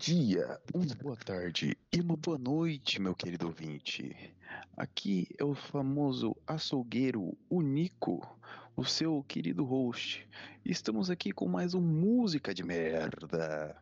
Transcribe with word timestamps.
Dia, 0.00 0.58
uma 0.72 0.94
boa 0.94 1.14
tarde 1.14 1.76
e 1.92 2.00
uma 2.00 2.16
boa 2.16 2.38
noite, 2.38 2.98
meu 2.98 3.14
querido 3.14 3.48
ouvinte. 3.48 4.34
Aqui 4.74 5.28
é 5.38 5.44
o 5.44 5.54
famoso 5.54 6.34
açougueiro, 6.46 7.36
o 7.50 7.60
Nico, 7.60 8.26
o 8.74 8.82
seu 8.82 9.22
querido 9.28 9.62
host. 9.62 10.26
Estamos 10.64 11.10
aqui 11.10 11.32
com 11.32 11.46
mais 11.46 11.74
um 11.74 11.82
Música 11.82 12.54
de 12.54 12.64
Merda. 12.64 13.76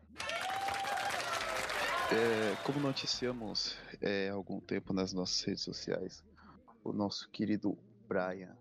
É, 2.11 2.55
como 2.65 2.81
noticiamos 2.81 3.77
é, 4.01 4.27
há 4.27 4.33
algum 4.33 4.59
tempo 4.59 4.91
nas 4.91 5.13
nossas 5.13 5.41
redes 5.43 5.63
sociais, 5.63 6.21
o 6.83 6.91
nosso 6.91 7.29
querido 7.29 7.77
Brian 8.09 8.57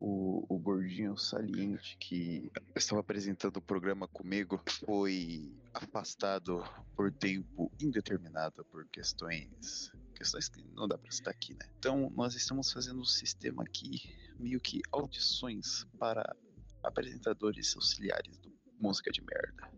o, 0.00 0.46
o 0.48 0.58
gordinho 0.58 1.16
saliente 1.16 1.96
que 1.98 2.50
estava 2.74 3.02
apresentando 3.02 3.58
o 3.58 3.62
programa 3.62 4.08
comigo 4.08 4.60
foi 4.86 5.54
afastado 5.74 6.64
por 6.96 7.12
tempo 7.12 7.70
indeterminado 7.80 8.64
por 8.64 8.88
questões 8.88 9.92
questões 10.14 10.48
que 10.48 10.62
não 10.74 10.86
dá 10.86 10.98
para 10.98 11.08
estar 11.08 11.30
aqui, 11.30 11.54
né? 11.54 11.66
Então 11.78 12.10
nós 12.14 12.34
estamos 12.34 12.72
fazendo 12.72 13.00
um 13.00 13.04
sistema 13.04 13.62
aqui 13.62 14.02
meio 14.38 14.60
que 14.60 14.82
audições 14.92 15.86
para 15.98 16.36
apresentadores 16.82 17.74
auxiliares 17.74 18.38
do 18.38 18.50
música 18.78 19.10
de 19.10 19.22
merda. 19.22 19.70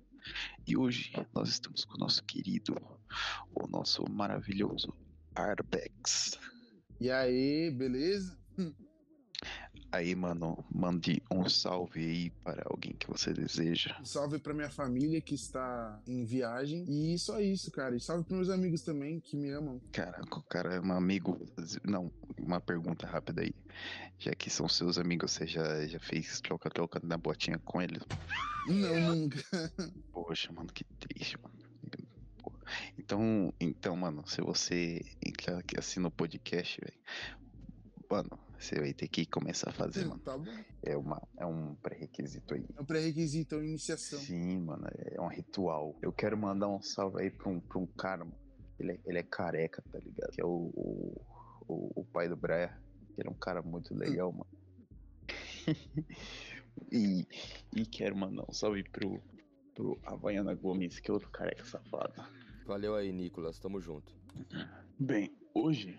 E 0.66 0.76
hoje 0.76 1.12
nós 1.34 1.48
estamos 1.48 1.84
com 1.84 1.94
o 1.94 1.98
nosso 1.98 2.22
querido, 2.24 2.74
o 3.54 3.66
nosso 3.66 4.08
maravilhoso 4.08 4.94
Arbex. 5.34 6.38
E 7.00 7.10
aí, 7.10 7.70
beleza? 7.70 8.38
Aí, 9.92 10.14
mano, 10.14 10.64
mande 10.74 11.22
um 11.30 11.46
salve 11.46 12.00
aí 12.00 12.30
para 12.42 12.62
alguém 12.64 12.94
que 12.94 13.06
você 13.06 13.30
deseja. 13.30 13.94
Um 14.00 14.06
salve 14.06 14.38
para 14.38 14.54
minha 14.54 14.70
família 14.70 15.20
que 15.20 15.34
está 15.34 16.00
em 16.06 16.24
viagem. 16.24 16.86
E 16.88 17.18
só 17.18 17.38
isso, 17.38 17.70
cara. 17.70 17.94
E 17.94 18.00
salve 18.00 18.24
para 18.24 18.34
meus 18.34 18.48
amigos 18.48 18.80
também 18.80 19.20
que 19.20 19.36
me 19.36 19.50
amam. 19.50 19.78
Caraca, 19.92 20.38
o 20.38 20.42
cara 20.44 20.76
é 20.76 20.80
um 20.80 20.92
amigo. 20.92 21.38
Não, 21.84 22.10
uma 22.38 22.58
pergunta 22.58 23.06
rápida 23.06 23.42
aí. 23.42 23.54
Já 24.18 24.32
que 24.34 24.48
são 24.48 24.66
seus 24.66 24.96
amigos, 24.96 25.32
você 25.32 25.46
já, 25.46 25.86
já 25.86 26.00
fez 26.00 26.40
troca-troca 26.40 26.98
na 27.02 27.18
botinha 27.18 27.58
com 27.58 27.82
eles? 27.82 28.02
Não, 28.66 29.14
nunca. 29.14 29.42
Poxa, 30.10 30.50
mano, 30.54 30.72
que 30.72 30.84
triste, 30.84 31.36
mano. 31.42 31.54
Então, 32.96 33.52
então, 33.60 33.94
mano, 33.94 34.26
se 34.26 34.40
você 34.40 35.04
que 35.66 35.78
assina 35.78 36.08
o 36.08 36.10
podcast, 36.10 36.80
velho, 36.80 36.98
mano, 38.08 38.38
você 38.62 38.78
vai 38.78 38.92
ter 38.92 39.08
que 39.08 39.26
começar 39.26 39.70
a 39.70 39.72
fazer, 39.72 40.04
mano. 40.04 40.20
Tá 40.20 40.38
bom. 40.38 40.50
É, 40.82 40.96
uma, 40.96 41.20
é 41.36 41.44
um 41.44 41.74
pré-requisito 41.74 42.54
aí. 42.54 42.64
É 42.76 42.80
um 42.80 42.84
pré-requisito, 42.84 43.56
é 43.56 43.58
uma 43.58 43.66
iniciação. 43.66 44.18
Sim, 44.20 44.60
mano, 44.60 44.86
é 44.94 45.20
um 45.20 45.26
ritual. 45.26 45.96
Eu 46.00 46.12
quero 46.12 46.36
mandar 46.36 46.68
um 46.68 46.80
salve 46.80 47.22
aí 47.22 47.30
pra 47.30 47.48
um, 47.48 47.60
pra 47.60 47.78
um 47.78 47.86
cara, 47.86 48.24
mano. 48.24 48.40
Ele 48.78 48.92
é, 48.92 49.00
ele 49.04 49.18
é 49.18 49.22
careca, 49.22 49.82
tá 49.90 49.98
ligado? 49.98 50.30
Que 50.30 50.40
é 50.40 50.44
o, 50.44 50.70
o, 50.74 51.20
o, 51.68 52.00
o 52.00 52.04
pai 52.04 52.28
do 52.28 52.36
Brian. 52.36 52.70
Ele 53.18 53.28
é 53.28 53.30
um 53.30 53.34
cara 53.34 53.62
muito 53.62 53.94
legal, 53.94 54.32
mano. 54.32 54.46
e, 56.90 57.26
e 57.76 57.86
quero 57.86 58.16
mandar 58.16 58.44
um 58.48 58.52
salve 58.52 58.84
pro, 58.84 59.20
pro 59.74 59.98
Havaiana 60.04 60.54
Gomes, 60.54 61.00
que 61.00 61.10
é 61.10 61.14
outro 61.14 61.30
careca 61.30 61.64
safado. 61.64 62.14
Valeu 62.64 62.94
aí, 62.94 63.12
Nicolas. 63.12 63.58
Tamo 63.58 63.80
junto. 63.80 64.14
Bem, 64.98 65.36
hoje, 65.54 65.98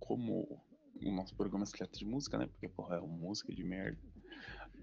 como 0.00 0.60
o 1.04 1.12
nosso 1.12 1.34
programa 1.34 1.66
se 1.66 1.72
trata 1.72 1.98
de 1.98 2.04
música, 2.04 2.38
né? 2.38 2.46
Porque, 2.46 2.68
porra, 2.68 2.96
é 2.96 3.00
uma 3.00 3.16
música 3.16 3.54
de 3.54 3.64
merda. 3.64 3.98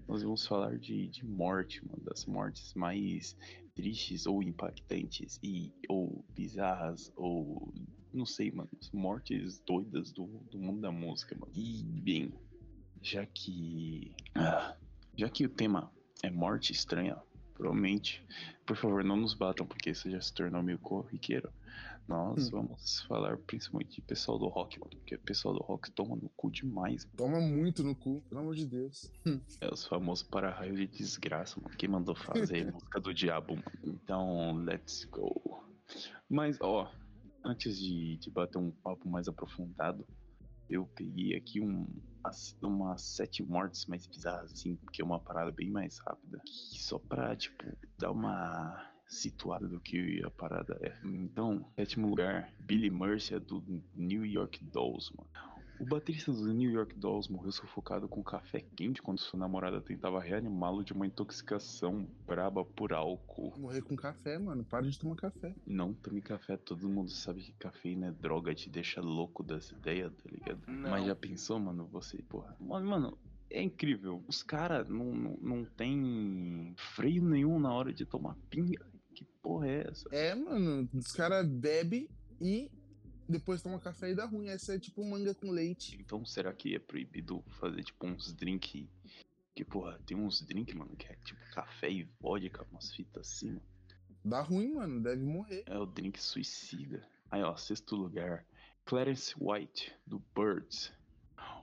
Nós 0.08 0.22
vamos 0.22 0.46
falar 0.46 0.78
de, 0.78 1.08
de 1.08 1.24
morte, 1.26 1.84
uma 1.84 1.98
das 2.04 2.26
mortes 2.26 2.74
mais 2.74 3.36
tristes 3.74 4.26
ou 4.26 4.42
impactantes 4.42 5.38
e 5.42 5.72
ou 5.88 6.24
bizarras 6.34 7.12
ou 7.16 7.72
não 8.12 8.24
sei, 8.24 8.50
mano, 8.50 8.70
mortes 8.92 9.58
doidas 9.66 10.12
do, 10.12 10.26
do 10.50 10.58
mundo 10.58 10.80
da 10.80 10.90
música, 10.90 11.36
mano. 11.38 11.52
E 11.54 11.82
bem, 11.82 12.32
já 13.02 13.26
que 13.26 14.14
ah, 14.34 14.74
já 15.16 15.28
que 15.28 15.44
o 15.44 15.48
tema 15.48 15.90
é 16.22 16.30
morte 16.30 16.72
estranha, 16.72 17.16
provavelmente, 17.54 18.24
por 18.64 18.76
favor, 18.76 19.02
não 19.02 19.16
nos 19.16 19.34
batam, 19.34 19.66
porque 19.66 19.90
isso 19.90 20.10
já 20.10 20.20
se 20.20 20.32
tornou 20.32 20.62
meio 20.62 20.78
corriqueiro. 20.78 21.50
Nós 22.08 22.48
hum. 22.48 22.50
vamos 22.52 23.02
falar 23.02 23.36
principalmente 23.38 23.96
de 23.96 24.02
pessoal 24.02 24.38
do 24.38 24.46
rock, 24.46 24.78
mano, 24.78 24.90
porque 24.90 25.16
o 25.16 25.20
pessoal 25.20 25.54
do 25.54 25.62
rock 25.62 25.90
toma 25.90 26.14
no 26.14 26.28
cu 26.36 26.50
demais. 26.50 27.04
Toma 27.16 27.40
muito 27.40 27.82
no 27.82 27.96
cu, 27.96 28.22
pelo 28.28 28.42
amor 28.42 28.54
de 28.54 28.66
Deus. 28.66 29.10
É 29.60 29.72
os 29.72 29.84
famosos 29.86 30.22
para-raio 30.22 30.76
de 30.76 30.86
desgraça, 30.86 31.60
mano. 31.60 31.76
Quem 31.76 31.88
mandou 31.88 32.14
fazer 32.14 32.70
música 32.72 33.00
do 33.00 33.12
diabo, 33.12 33.56
mano. 33.56 33.72
Então, 33.82 34.54
let's 34.56 35.04
go. 35.10 35.64
Mas, 36.28 36.58
ó, 36.60 36.92
antes 37.44 37.78
de, 37.78 38.18
de 38.18 38.30
bater 38.30 38.58
um 38.58 38.70
papo 38.70 39.08
mais 39.08 39.26
aprofundado, 39.26 40.06
eu 40.68 40.86
peguei 40.94 41.34
aqui 41.36 41.60
um, 41.60 41.86
umas 42.62 43.02
sete 43.02 43.42
mortes 43.42 43.86
mais 43.86 44.06
bizarras, 44.06 44.52
assim, 44.52 44.76
porque 44.76 45.02
é 45.02 45.04
uma 45.04 45.20
parada 45.20 45.50
bem 45.50 45.70
mais 45.70 45.98
rápida. 45.98 46.40
Só 46.44 46.98
pra, 46.98 47.34
tipo, 47.36 47.64
dar 47.98 48.10
uma 48.10 48.95
situada 49.06 49.68
do 49.68 49.80
que 49.80 50.22
a 50.24 50.30
parada 50.30 50.78
é. 50.80 50.94
Então, 51.04 51.64
sétimo 51.76 52.08
lugar, 52.08 52.52
Billy 52.60 52.90
Mercer 52.90 53.40
do 53.40 53.62
New 53.94 54.24
York 54.24 54.62
Dolls, 54.64 55.12
mano. 55.16 55.30
O 55.78 55.84
baterista 55.84 56.32
do 56.32 56.54
New 56.54 56.70
York 56.70 56.94
Dolls 56.94 57.30
morreu 57.30 57.52
sufocado 57.52 58.08
com 58.08 58.22
café 58.22 58.60
quente 58.60 59.02
quando 59.02 59.18
sua 59.18 59.38
namorada 59.38 59.78
tentava 59.78 60.18
reanimá-lo 60.18 60.82
de 60.82 60.94
uma 60.94 61.06
intoxicação 61.06 62.08
braba 62.26 62.64
por 62.64 62.94
álcool. 62.94 63.52
Morrer 63.58 63.82
com 63.82 63.94
café, 63.94 64.38
mano. 64.38 64.64
Para 64.64 64.88
de 64.88 64.98
tomar 64.98 65.16
café. 65.16 65.54
Não 65.66 65.92
tome 65.92 66.22
café. 66.22 66.56
Todo 66.56 66.88
mundo 66.88 67.10
sabe 67.10 67.42
que 67.42 67.52
cafeína 67.52 68.06
é 68.06 68.12
droga, 68.12 68.54
te 68.54 68.70
deixa 68.70 69.02
louco 69.02 69.42
das 69.42 69.70
ideias, 69.70 70.14
tá 70.14 70.30
ligado? 70.30 70.62
Não. 70.66 70.90
Mas 70.90 71.04
já 71.04 71.14
pensou, 71.14 71.60
mano? 71.60 71.86
Você, 71.92 72.22
porra. 72.22 72.56
Mano, 72.58 73.18
é 73.50 73.62
incrível. 73.62 74.24
Os 74.26 74.42
caras 74.42 74.88
não, 74.88 75.12
não, 75.14 75.38
não 75.42 75.64
tem 75.64 76.74
freio 76.94 77.22
nenhum 77.22 77.58
na 77.58 77.72
hora 77.72 77.92
de 77.92 78.06
tomar 78.06 78.34
pinga. 78.48 78.84
Porra 79.46 79.68
é 79.68 79.86
essa? 79.88 80.08
É, 80.10 80.34
mano. 80.34 80.90
Os 80.92 81.12
caras 81.12 81.46
bebem 81.48 82.08
e 82.40 82.68
depois 83.28 83.62
toma 83.62 83.78
café 83.78 84.10
e 84.10 84.14
dá 84.14 84.24
ruim. 84.24 84.48
Essa 84.48 84.74
é 84.74 84.78
tipo 84.78 85.04
manga 85.04 85.32
com 85.36 85.52
leite. 85.52 85.96
Então 86.00 86.24
será 86.24 86.52
que 86.52 86.74
é 86.74 86.80
proibido 86.80 87.44
fazer 87.60 87.84
tipo 87.84 88.08
uns 88.08 88.32
drink? 88.32 88.90
Que 89.54 89.64
porra, 89.64 90.00
tem 90.04 90.16
uns 90.16 90.42
drink, 90.42 90.74
mano, 90.74 90.96
que 90.96 91.06
é 91.06 91.14
tipo 91.24 91.40
café 91.54 91.88
e 91.88 92.02
vodka, 92.20 92.66
umas 92.72 92.92
fitas 92.92 93.28
assim, 93.28 93.50
mano. 93.50 93.62
Dá 94.24 94.40
ruim, 94.40 94.74
mano, 94.74 95.00
deve 95.00 95.22
morrer. 95.22 95.62
É 95.66 95.78
o 95.78 95.86
drink 95.86 96.20
suicida. 96.20 97.08
Aí, 97.30 97.40
ó, 97.40 97.54
sexto 97.56 97.94
lugar. 97.94 98.44
Clarence 98.84 99.32
White, 99.38 99.92
do 100.04 100.20
Birds. 100.34 100.92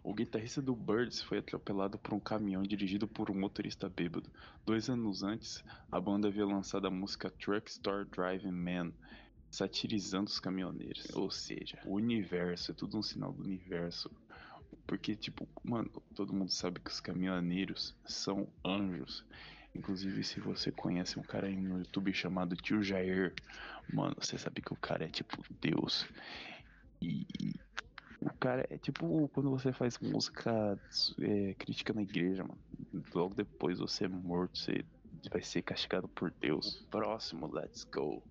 O 0.03 0.14
guitarrista 0.14 0.62
do 0.62 0.75
Birds 0.75 1.22
foi 1.22 1.38
atropelado 1.38 1.97
por 1.97 2.14
um 2.14 2.19
caminhão 2.19 2.62
dirigido 2.62 3.08
por 3.08 3.31
um 3.31 3.40
motorista 3.40 3.88
bêbado. 3.88 4.30
Dois 4.66 4.90
anos 4.90 5.24
antes, 5.24 5.64
a 5.90 5.97
banda 5.97 6.28
havia 6.28 6.46
lançado 6.46 6.86
a 6.86 6.91
música 6.91 7.30
Truck 7.30 7.72
Store 7.72 8.06
Driving 8.09 8.52
Man, 8.52 8.91
satirizando 9.50 10.30
os 10.30 10.41
caminhoneiros. 10.41 11.08
Ou 11.16 11.32
seja, 11.32 11.79
o 11.85 11.94
universo 11.94 12.72
é 12.72 12.73
tudo 12.73 12.97
um 12.97 13.02
sinal 13.02 13.32
do 13.32 13.44
universo. 13.44 14.11
Porque, 14.85 15.16
tipo, 15.16 15.47
mano, 15.64 15.90
todo 16.14 16.34
mundo 16.34 16.52
sabe 16.52 16.82
que 16.82 16.91
os 16.91 16.99
caminhoneiros 16.99 17.96
são 18.06 18.49
anjos. 18.66 19.23
Inclusive, 19.73 20.22
se 20.26 20.41
você 20.41 20.70
conhece 20.70 21.17
um 21.17 21.23
cara 21.23 21.47
aí 21.47 21.56
no 21.56 21.78
YouTube 21.78 22.14
chamado 22.14 22.58
Tio 22.58 22.84
Jair, 22.84 23.34
mano, 23.91 24.17
você 24.20 24.38
sabe 24.38 24.61
que 24.61 24.73
o 24.73 24.78
cara 24.78 25.06
é 25.06 25.08
tipo 25.08 25.41
Deus. 25.61 26.06
E, 27.02 27.26
o 28.25 28.34
cara 28.40 28.66
é 28.70 28.78
tipo 28.78 29.28
quando 29.29 29.49
você 29.49 29.72
faz 29.72 29.97
música 29.99 30.79
é, 31.20 31.53
crítica 31.55 31.93
na 31.93 32.02
igreja, 32.02 32.43
mano. 32.43 32.59
Logo 33.14 33.34
depois 33.35 33.79
você 33.79 34.05
é 34.05 34.08
morto, 34.08 34.58
você 34.58 34.85
vai 35.31 35.41
ser 35.41 35.61
castigado 35.61 36.08
por 36.08 36.31
Deus. 36.31 36.85
Próximo, 36.90 37.53
let's 37.53 37.84
go. 37.84 38.23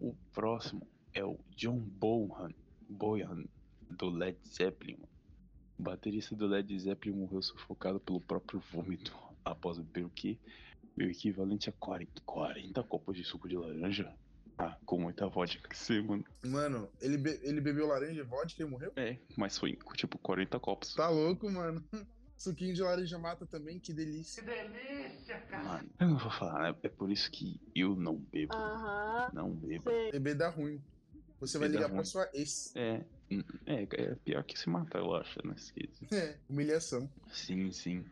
O 0.00 0.14
próximo 0.32 0.86
é 1.12 1.24
o 1.24 1.38
John 1.56 1.78
Bohan, 1.78 2.50
Boyan, 2.88 3.44
do 3.90 4.10
Led 4.10 4.38
Zeppelin. 4.46 4.98
O 5.78 5.82
baterista 5.82 6.34
do 6.34 6.46
Led 6.46 6.78
Zeppelin 6.78 7.16
morreu 7.16 7.42
sufocado 7.42 8.00
pelo 8.00 8.20
próprio 8.20 8.60
vômito 8.72 9.16
após 9.44 9.78
beber 9.78 10.04
o 10.04 10.10
que? 10.10 10.38
O 10.96 11.02
equivalente 11.02 11.68
a 11.68 11.72
40, 11.72 12.22
40 12.24 12.82
copos 12.84 13.16
de 13.16 13.24
suco 13.24 13.48
de 13.48 13.56
laranja. 13.56 14.14
Ah, 14.58 14.76
com 14.86 14.98
muita 15.00 15.26
vodka 15.28 15.68
que 15.68 15.76
ser, 15.76 16.02
mano. 16.02 16.24
Mano, 16.44 16.88
ele, 17.00 17.16
be 17.18 17.40
ele 17.42 17.60
bebeu 17.60 17.86
laranja 17.86 18.20
e 18.20 18.24
vodka 18.24 18.62
e 18.62 18.66
morreu? 18.66 18.92
É, 18.96 19.16
mas 19.36 19.58
foi 19.58 19.76
tipo 19.96 20.16
40 20.18 20.60
copos. 20.60 20.94
Tá 20.94 21.08
louco, 21.08 21.50
mano. 21.50 21.82
Suquinho 22.36 22.74
de 22.74 22.82
laranja 22.82 23.16
mata 23.18 23.46
também, 23.46 23.78
que 23.78 23.92
delícia. 23.92 24.42
Que 24.42 24.48
delícia, 24.48 25.40
cara. 25.42 25.64
Mano, 25.64 25.90
eu 26.00 26.08
não 26.08 26.18
vou 26.18 26.30
falar, 26.30 26.72
né? 26.72 26.78
É 26.82 26.88
por 26.88 27.10
isso 27.10 27.30
que 27.30 27.60
eu 27.74 27.94
não 27.96 28.16
bebo. 28.16 28.52
Aham. 28.54 29.30
Não 29.32 29.50
bebo. 29.50 29.84
Sei. 29.84 30.12
Beber 30.12 30.34
dá 30.34 30.48
ruim. 30.50 30.80
Você 31.40 31.58
vai 31.58 31.68
Beber 31.68 31.78
ligar 31.78 31.88
pra 31.88 31.96
ruim. 31.98 32.04
sua 32.04 32.28
ex. 32.32 32.72
É, 32.76 33.04
é, 33.66 33.82
é 33.90 34.14
pior 34.16 34.42
que 34.44 34.58
se 34.58 34.68
matar, 34.68 34.98
eu 34.98 35.14
acho, 35.14 35.46
nesse 35.46 35.72
quesito. 35.72 36.14
É, 36.14 36.36
humilhação. 36.48 37.08
Sim, 37.32 37.70
sim. 37.72 38.04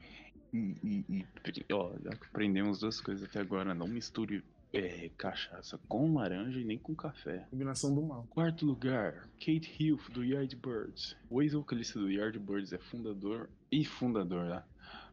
E, 0.52 0.76
e, 0.82 1.04
e, 1.08 1.72
ó, 1.72 1.92
aprendemos 2.10 2.80
duas 2.80 3.00
coisas 3.00 3.28
até 3.28 3.40
agora, 3.40 3.74
não 3.74 3.88
misture 3.88 4.44
é, 4.72 5.10
cachaça 5.18 5.78
com 5.86 6.14
laranja 6.14 6.58
e 6.58 6.64
nem 6.64 6.78
com 6.78 6.94
café. 6.94 7.46
Combinação 7.50 7.94
do 7.94 8.02
mal. 8.02 8.26
Quarto 8.30 8.64
lugar, 8.64 9.28
Kate 9.38 9.70
Hilf, 9.78 10.08
do 10.10 10.24
Yardbirds. 10.24 11.16
O 11.28 11.42
ex-vocalista 11.42 11.98
do 11.98 12.10
Yardbirds 12.10 12.72
é 12.72 12.78
fundador 12.78 13.50
e 13.70 13.84
fundador 13.84 14.44
né, 14.44 14.62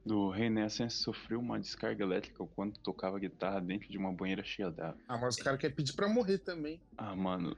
do 0.06 0.30
Renaissance 0.30 0.98
sofreu 0.98 1.40
uma 1.40 1.60
descarga 1.60 2.04
elétrica 2.04 2.46
quando 2.56 2.78
tocava 2.80 3.20
guitarra 3.20 3.60
dentro 3.60 3.90
de 3.90 3.98
uma 3.98 4.14
banheira 4.14 4.44
cheia 4.44 4.72
d'água. 4.72 4.98
Ah, 5.08 5.18
mas 5.18 5.36
os 5.36 5.44
caras 5.44 5.60
querem 5.60 5.76
pedir 5.76 5.94
pra 5.94 6.08
morrer 6.08 6.38
também. 6.40 6.80
Ah, 6.98 7.16
mano, 7.16 7.56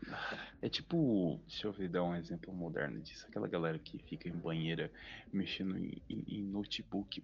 é 0.62 0.68
tipo, 0.68 1.40
deixa 1.48 1.68
eu 1.68 1.72
ver, 1.72 1.90
dar 1.90 2.04
um 2.04 2.16
exemplo 2.16 2.54
moderno 2.54 3.00
disso. 3.00 3.26
Aquela 3.28 3.48
galera 3.48 3.78
que 3.78 4.00
fica 4.00 4.28
em 4.28 4.34
banheira 4.34 4.92
mexendo 5.32 5.78
em, 5.78 6.02
em, 6.10 6.24
em 6.28 6.44
notebook. 6.44 7.24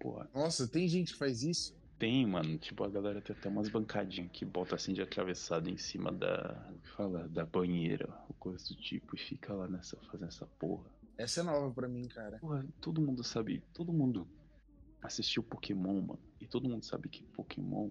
Porra, 0.00 0.28
Nossa, 0.34 0.66
tem 0.66 0.88
gente 0.88 1.12
que 1.12 1.18
faz 1.18 1.42
isso? 1.42 1.81
Tem, 2.02 2.26
mano, 2.26 2.58
tipo, 2.58 2.82
a 2.82 2.88
galera 2.88 3.22
tem 3.22 3.36
até 3.36 3.48
umas 3.48 3.68
bancadinhas 3.68 4.28
que 4.32 4.44
bota 4.44 4.74
assim 4.74 4.92
de 4.92 5.00
atravessado 5.00 5.70
em 5.70 5.76
cima 5.76 6.10
da, 6.10 6.60
fala, 6.96 7.28
da 7.28 7.46
banheira, 7.46 8.08
ou 8.28 8.34
coisa 8.40 8.66
do 8.66 8.74
tipo, 8.74 9.14
e 9.14 9.18
fica 9.20 9.54
lá 9.54 9.68
nessa, 9.68 9.96
fazendo 10.10 10.26
essa 10.26 10.44
porra. 10.58 10.90
Essa 11.16 11.42
é 11.42 11.44
nova 11.44 11.72
pra 11.72 11.86
mim, 11.86 12.08
cara. 12.08 12.38
Porra, 12.40 12.66
todo 12.80 13.00
mundo 13.00 13.22
sabe, 13.22 13.62
todo 13.72 13.92
mundo 13.92 14.26
assistiu 15.00 15.44
Pokémon, 15.44 16.00
mano, 16.00 16.18
e 16.40 16.46
todo 16.48 16.68
mundo 16.68 16.84
sabe 16.84 17.08
que 17.08 17.22
Pokémon, 17.22 17.88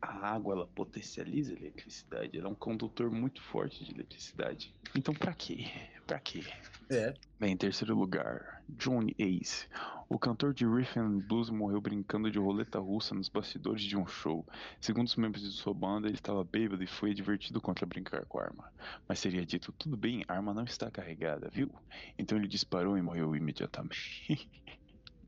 a 0.00 0.28
água, 0.28 0.54
ela 0.54 0.66
potencializa 0.66 1.52
a 1.52 1.56
eletricidade, 1.56 2.38
ela 2.38 2.48
é 2.48 2.50
um 2.50 2.54
condutor 2.54 3.10
muito 3.10 3.40
forte 3.42 3.84
de 3.84 3.92
eletricidade. 3.92 4.74
Então 4.94 5.14
pra 5.14 5.34
quê? 5.34 5.66
Pra 6.06 6.18
quê? 6.18 6.44
É. 6.90 7.14
Bem, 7.40 7.52
em 7.52 7.56
terceiro 7.56 7.96
lugar, 7.96 8.62
Johnny 8.68 9.14
Ace. 9.18 9.66
O 10.08 10.18
cantor 10.18 10.52
de 10.52 10.66
Rhythm 10.66 11.00
and 11.00 11.18
Blues 11.20 11.48
morreu 11.48 11.80
brincando 11.80 12.30
de 12.30 12.38
roleta 12.38 12.78
russa 12.78 13.14
nos 13.14 13.28
bastidores 13.28 13.82
de 13.82 13.96
um 13.96 14.06
show. 14.06 14.46
Segundo 14.80 15.06
os 15.06 15.16
membros 15.16 15.42
de 15.42 15.50
sua 15.56 15.72
banda, 15.72 16.06
ele 16.06 16.16
estava 16.16 16.44
bêbado 16.44 16.82
e 16.82 16.86
foi 16.86 17.12
advertido 17.12 17.60
contra 17.60 17.86
brincar 17.86 18.26
com 18.26 18.38
a 18.38 18.44
arma. 18.44 18.70
Mas 19.08 19.18
seria 19.18 19.46
dito, 19.46 19.72
tudo 19.72 19.96
bem, 19.96 20.24
a 20.28 20.34
arma 20.34 20.52
não 20.52 20.64
está 20.64 20.90
carregada, 20.90 21.48
viu? 21.50 21.70
Então 22.18 22.36
ele 22.36 22.48
disparou 22.48 22.98
e 22.98 23.02
morreu 23.02 23.34
imediatamente. 23.34 24.48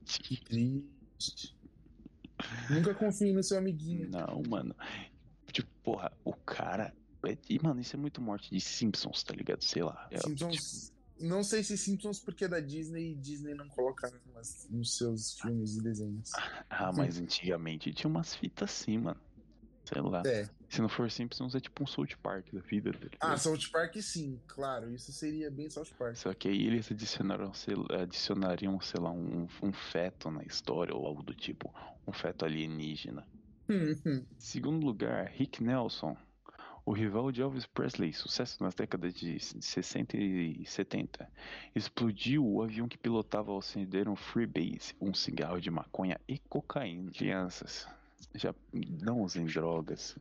Que 0.07 0.37
triste. 0.37 1.56
Nunca 2.71 2.95
confie 2.95 3.33
no 3.33 3.43
seu 3.43 3.59
amiguinho. 3.59 4.09
não, 4.11 4.43
mano. 4.49 4.75
Tipo, 5.53 5.69
porra, 5.83 6.13
o 6.25 6.33
cara... 6.35 6.93
é- 7.25 7.39
E, 7.49 7.59
mano, 7.63 7.81
isso 7.81 7.97
é 7.97 7.99
muito 7.99 8.21
morte 8.21 8.51
de 8.51 8.61
Simpsons, 8.61 9.23
tá 9.25 9.35
ligado? 9.35 9.63
Sei 9.63 9.83
lá. 9.83 10.07
É, 10.11 10.19
Simpsons. 10.19 10.93
Não 11.19 11.43
sei 11.43 11.65
se 11.65 11.79
Simpsons 11.79 12.21
porque 12.21 12.45
é 12.45 12.49
da 12.49 12.61
Disney 12.61 13.13
e 13.13 13.15
Disney 13.15 13.55
não 13.55 13.67
coloca 13.69 14.13
nos 14.69 14.97
seus 14.99 15.41
filmes 15.41 15.77
e 15.77 15.83
desenhos. 15.83 16.31
Ah, 16.69 16.93
mas 16.93 17.19
antigamente 17.19 17.91
tinha 17.95 18.09
umas 18.11 18.35
fitas 18.35 18.71
assim, 18.71 18.99
mano. 18.99 19.19
Sei 19.87 20.03
lá. 20.03 20.23
É. 20.27 20.47
Se 20.69 20.83
não 20.83 20.89
for 20.91 21.11
Simpsons, 21.11 21.55
é 21.55 21.61
tipo 21.61 21.83
um 21.83 21.87
South 21.87 22.09
Park 22.23 22.53
da 22.53 22.61
vida. 22.61 22.93
tá 22.93 22.99
ligado? 22.99 23.19
Ah, 23.21 23.37
South 23.39 23.71
Park 23.73 23.97
sim, 24.03 24.39
claro. 24.47 24.93
Isso 24.95 25.11
seria 25.13 25.51
bem 25.51 25.71
South 25.71 25.87
Park. 25.99 26.17
Só 26.17 26.35
que 26.35 26.49
aí 26.49 26.67
eles 26.67 26.91
adicionaram, 26.93 27.55
sei, 27.55 27.75
adicionariam, 27.99 28.79
sei 28.81 29.01
lá, 29.01 29.11
um, 29.11 29.47
um 29.63 29.73
feto 29.73 30.31
na 30.31 30.43
história 30.43 30.95
ou 30.95 31.07
algo 31.07 31.23
do 31.23 31.33
tipo. 31.33 31.73
Um 32.07 32.13
feto 32.13 32.45
alienígena. 32.45 33.27
Segundo 34.39 34.85
lugar, 34.87 35.27
Rick 35.27 35.63
Nelson. 35.63 36.17
O 36.85 36.93
rival 36.93 37.33
de 37.33 37.43
Elvis 37.43 37.67
Presley, 37.67 38.13
sucesso 38.13 38.63
nas 38.63 38.73
décadas 38.73 39.13
de 39.13 39.41
60 39.41 40.17
e 40.17 40.65
70, 40.65 41.29
explodiu 41.75 42.47
o 42.47 42.63
avião 42.63 42.87
que 42.87 42.97
pilotava 42.97 43.51
ao 43.51 43.59
acender 43.59 44.09
um 44.09 44.15
freebase, 44.15 44.95
um 45.01 45.13
cigarro 45.13 45.61
de 45.61 45.69
maconha 45.69 46.21
e 46.29 46.39
cocaína. 46.39 47.11
Crianças, 47.11 47.89
já 48.37 48.55
não 48.73 49.23
usem 49.23 49.47
drogas. 49.47 50.17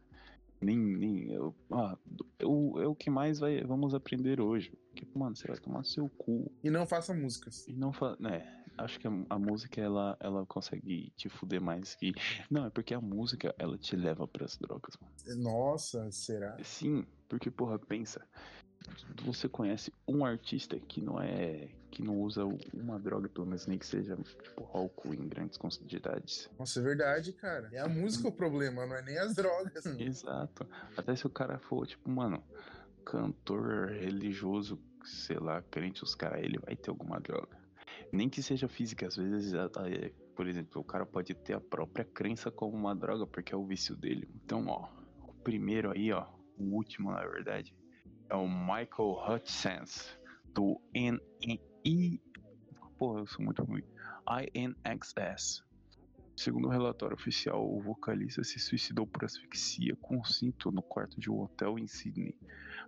Nem, 0.59 0.75
nem 0.75 1.31
eu, 1.33 1.55
ah, 1.71 1.95
eu- 2.39 2.73
é 2.81 2.87
o 2.87 2.95
que 2.95 3.11
mais 3.11 3.37
vai, 3.37 3.61
vamos 3.63 3.93
aprender 3.93 4.41
hoje. 4.41 4.71
Porque, 4.89 5.05
mano, 5.13 5.35
você 5.35 5.47
vai 5.47 5.57
tomar 5.59 5.83
seu 5.85 6.09
cu. 6.17 6.51
E 6.63 6.71
não 6.71 6.87
faça 6.87 7.13
músicas. 7.13 7.67
E 7.67 7.73
não 7.73 7.93
fa... 7.93 8.17
né, 8.19 8.63
acho 8.77 8.99
que 8.99 9.07
a, 9.07 9.39
música 9.39 9.81
ela, 9.81 10.17
ela 10.19 10.45
consegue 10.45 11.11
te 11.15 11.29
fuder 11.29 11.61
mais 11.61 11.95
que. 11.95 12.13
Não, 12.49 12.65
é 12.65 12.69
porque 12.69 12.93
a 12.93 13.01
música 13.01 13.53
ela 13.57 13.77
te 13.77 13.95
leva 13.95 14.27
pras 14.27 14.57
drogas, 14.57 14.97
mano. 14.99 15.41
Nossa, 15.41 16.11
será? 16.11 16.57
Sim, 16.63 17.05
porque, 17.27 17.49
porra, 17.49 17.79
pensa. 17.79 18.25
Você 19.23 19.49
conhece 19.49 19.91
um 20.07 20.23
artista 20.23 20.79
que 20.79 21.01
não 21.01 21.19
é. 21.19 21.69
que 21.89 22.03
não 22.03 22.21
usa 22.21 22.43
uma 22.73 22.99
droga, 22.99 23.27
pelo 23.27 23.47
menos 23.47 23.65
nem 23.65 23.79
que 23.79 23.85
seja, 23.85 24.15
tipo, 24.15 24.69
álcool 24.73 25.13
em 25.13 25.27
grandes 25.27 25.57
quantidades. 25.57 26.49
Nossa, 26.59 26.79
é 26.79 26.83
verdade, 26.83 27.33
cara. 27.33 27.69
É 27.71 27.79
a 27.79 27.87
música 27.87 28.27
o 28.27 28.31
problema, 28.31 28.85
não 28.85 28.95
é 28.95 29.01
nem 29.01 29.17
as 29.17 29.33
drogas. 29.33 29.85
Exato. 29.85 30.67
Até 30.95 31.15
se 31.15 31.25
o 31.25 31.29
cara 31.29 31.57
for, 31.57 31.87
tipo, 31.87 32.09
mano, 32.09 32.43
cantor 33.03 33.87
religioso, 33.87 34.79
sei 35.03 35.37
lá, 35.37 35.61
crente, 35.63 36.03
os 36.03 36.13
caras, 36.13 36.43
ele 36.43 36.59
vai 36.59 36.75
ter 36.75 36.89
alguma 36.89 37.19
droga. 37.19 37.64
Nem 38.15 38.29
que 38.29 38.41
seja 38.41 38.67
física, 38.69 39.07
às 39.07 39.17
vezes, 39.17 39.53
é, 39.53 40.09
por 40.35 40.47
exemplo, 40.47 40.81
o 40.81 40.83
cara 40.85 41.05
pode 41.05 41.33
ter 41.33 41.53
a 41.53 41.59
própria 41.59 42.05
crença 42.05 42.49
como 42.49 42.75
uma 42.75 42.95
droga, 42.95 43.27
porque 43.27 43.53
é 43.53 43.57
o 43.57 43.65
vício 43.65 43.93
dele. 43.93 44.29
Então, 44.35 44.65
ó, 44.67 44.87
o 45.27 45.33
primeiro 45.33 45.91
aí, 45.91 46.13
ó, 46.13 46.25
o 46.57 46.63
último, 46.75 47.11
na 47.11 47.25
verdade, 47.25 47.75
é 48.29 48.35
o 48.35 48.47
Michael 48.47 49.17
Hutchins, 49.27 50.17
do 50.53 50.79
NI. 50.93 52.21
Porra, 52.97 53.19
eu 53.19 53.27
sou 53.27 53.43
muito 53.43 53.61
ruim. 53.63 53.83
INXS. 54.53 55.63
Segundo 56.37 56.67
o 56.67 56.71
relatório 56.71 57.15
oficial, 57.15 57.69
o 57.69 57.81
vocalista 57.81 58.43
se 58.43 58.59
suicidou 58.59 59.05
por 59.05 59.25
asfixia 59.25 59.95
com 59.97 60.17
um 60.17 60.23
cinto 60.23 60.71
no 60.71 60.81
quarto 60.81 61.19
de 61.19 61.29
um 61.29 61.41
hotel 61.41 61.77
em 61.77 61.87
Sydney. 61.87 62.37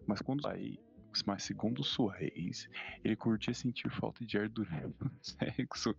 Mas 0.06 0.22
quando 0.22 0.48
aí, 0.48 0.80
mas 1.24 1.44
segundo 1.44 1.84
sua 1.84 2.16
ex, 2.22 2.68
ele 3.04 3.16
curtia 3.16 3.54
sentir 3.54 3.90
falta 3.90 4.26
de 4.26 4.38
ar 4.38 4.48
durante 4.50 4.96
o 5.04 5.12
sexo. 5.22 5.96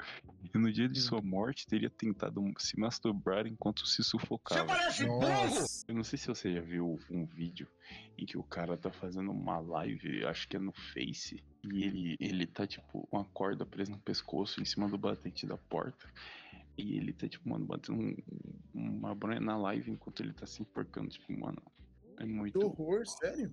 E 0.54 0.58
no 0.58 0.72
dia 0.72 0.88
de 0.88 1.00
sua 1.00 1.20
morte 1.22 1.66
teria 1.66 1.90
tentado 1.90 2.42
se 2.58 2.78
masturbar 2.78 3.46
enquanto 3.46 3.86
se 3.86 4.02
sufocava. 4.04 4.72
Eu 5.88 5.94
não 5.94 6.04
sei 6.04 6.18
se 6.18 6.26
você 6.28 6.52
já 6.52 6.60
viu 6.60 6.98
um 7.10 7.24
vídeo 7.26 7.68
em 8.16 8.26
que 8.26 8.36
o 8.36 8.42
cara 8.42 8.76
tá 8.76 8.90
fazendo 8.90 9.30
uma 9.30 9.58
live, 9.58 10.24
acho 10.26 10.48
que 10.48 10.56
é 10.56 10.60
no 10.60 10.72
Face, 10.72 11.42
e 11.64 11.84
ele, 11.84 12.16
ele 12.20 12.46
tá 12.46 12.66
tipo 12.66 13.06
com 13.08 13.18
a 13.18 13.24
corda 13.24 13.64
presa 13.66 13.90
no 13.92 13.98
pescoço 13.98 14.60
em 14.60 14.64
cima 14.64 14.88
do 14.88 14.98
batente 14.98 15.46
da 15.46 15.56
porta. 15.56 16.06
E 16.76 16.96
ele 16.96 17.12
tá 17.12 17.28
tipo, 17.28 17.48
mano, 17.48 17.66
batendo 17.66 17.98
um- 18.00 18.16
uma 18.72 19.14
bronha 19.14 19.40
na 19.40 19.56
live 19.56 19.90
enquanto 19.90 20.20
ele 20.22 20.32
tá 20.32 20.46
se 20.46 20.62
enforcando. 20.62 21.08
Tipo, 21.08 21.32
mano, 21.38 21.60
é 22.18 22.22
Que 22.24 22.28
muito 22.32 22.60
horror, 22.60 23.04
sério? 23.06 23.52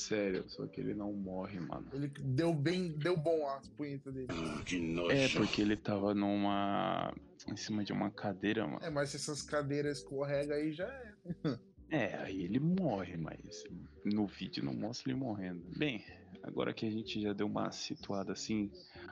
Sério, 0.00 0.44
só 0.48 0.66
que 0.66 0.80
ele 0.80 0.94
não 0.94 1.12
morre, 1.12 1.60
mano. 1.60 1.86
Ele 1.92 2.08
deu 2.08 2.54
bem, 2.54 2.92
deu 2.92 3.16
bom 3.16 3.46
a 3.48 3.60
punheta 3.76 4.10
dele. 4.10 4.28
É, 5.10 5.28
porque 5.28 5.60
ele 5.60 5.76
tava 5.76 6.14
numa. 6.14 7.14
em 7.46 7.56
cima 7.56 7.84
de 7.84 7.92
uma 7.92 8.10
cadeira, 8.10 8.66
mano. 8.66 8.80
É, 8.82 8.90
mas 8.90 9.10
se 9.10 9.16
essas 9.16 9.42
cadeiras 9.42 9.98
escorregam 9.98 10.56
aí 10.56 10.72
já 10.72 10.86
é. 10.86 11.14
É, 11.90 12.14
aí 12.18 12.44
ele 12.44 12.60
morre, 12.60 13.16
mas 13.16 13.64
no 14.04 14.24
vídeo 14.26 14.64
não 14.64 14.72
mostra 14.72 15.10
ele 15.10 15.18
morrendo. 15.18 15.60
Bem, 15.76 16.04
agora 16.42 16.72
que 16.72 16.86
a 16.86 16.90
gente 16.90 17.20
já 17.20 17.32
deu 17.32 17.48
uma 17.48 17.72
situada 17.72 18.32
assim, 18.32 18.70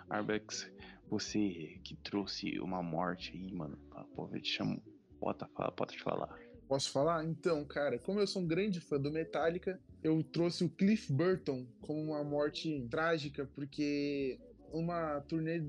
Arbex, 0.08 0.70
você 1.10 1.80
que 1.82 1.96
trouxe 1.96 2.58
uma 2.60 2.82
morte 2.82 3.32
aí, 3.34 3.52
mano, 3.52 3.76
pra 3.90 4.04
povo 4.04 4.38
te 4.38 4.48
chamo. 4.48 4.80
Bota, 5.20 5.48
fala, 5.48 5.72
pode 5.72 5.98
falar. 6.00 6.38
Posso 6.68 6.90
falar? 6.90 7.24
Então, 7.24 7.64
cara, 7.64 7.98
como 7.98 8.20
eu 8.20 8.26
sou 8.26 8.42
um 8.42 8.46
grande 8.46 8.78
fã 8.78 9.00
do 9.00 9.10
Metallica, 9.10 9.80
eu 10.02 10.22
trouxe 10.22 10.64
o 10.64 10.68
Cliff 10.68 11.10
Burton 11.10 11.66
como 11.80 12.00
uma 12.02 12.22
morte 12.22 12.86
trágica, 12.90 13.46
porque 13.54 14.38
uma 14.70 15.20
turnê 15.22 15.62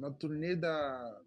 na 0.00 0.10
turnê 0.10 0.56
da, 0.56 1.22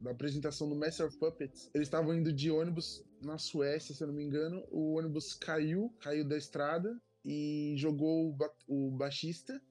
da 0.00 0.10
apresentação 0.10 0.68
do 0.68 0.74
Master 0.74 1.06
of 1.06 1.16
Puppets, 1.16 1.70
eles 1.72 1.86
estavam 1.86 2.12
indo 2.12 2.32
de 2.32 2.50
ônibus 2.50 3.04
na 3.22 3.38
Suécia, 3.38 3.94
se 3.94 4.02
eu 4.02 4.08
não 4.08 4.14
me 4.14 4.24
engano, 4.24 4.64
o 4.70 4.94
ônibus 4.94 5.32
caiu, 5.34 5.94
caiu 6.00 6.26
da 6.26 6.36
estrada 6.36 7.00
e 7.24 7.74
jogou 7.76 8.30
o, 8.30 8.32
ba- 8.32 8.52
o 8.66 8.90
baixista 8.90 9.62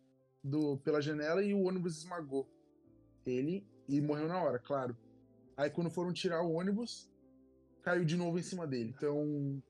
do, 0.41 0.77
pela 0.77 1.01
janela 1.01 1.43
e 1.43 1.53
o 1.53 1.63
ônibus 1.63 1.97
esmagou 1.97 2.47
ele 3.25 3.67
e 3.89 3.99
morreu 3.99 4.27
na 4.27 4.41
hora, 4.41 4.57
claro. 4.57 4.95
Aí 5.57 5.69
quando 5.69 5.89
foram 5.89 6.13
tirar 6.13 6.41
o 6.43 6.53
ônibus, 6.53 7.09
caiu 7.83 8.05
de 8.05 8.15
novo 8.15 8.37
em 8.39 8.43
cima 8.43 8.67
dele. 8.67 8.93
Então 8.95 9.61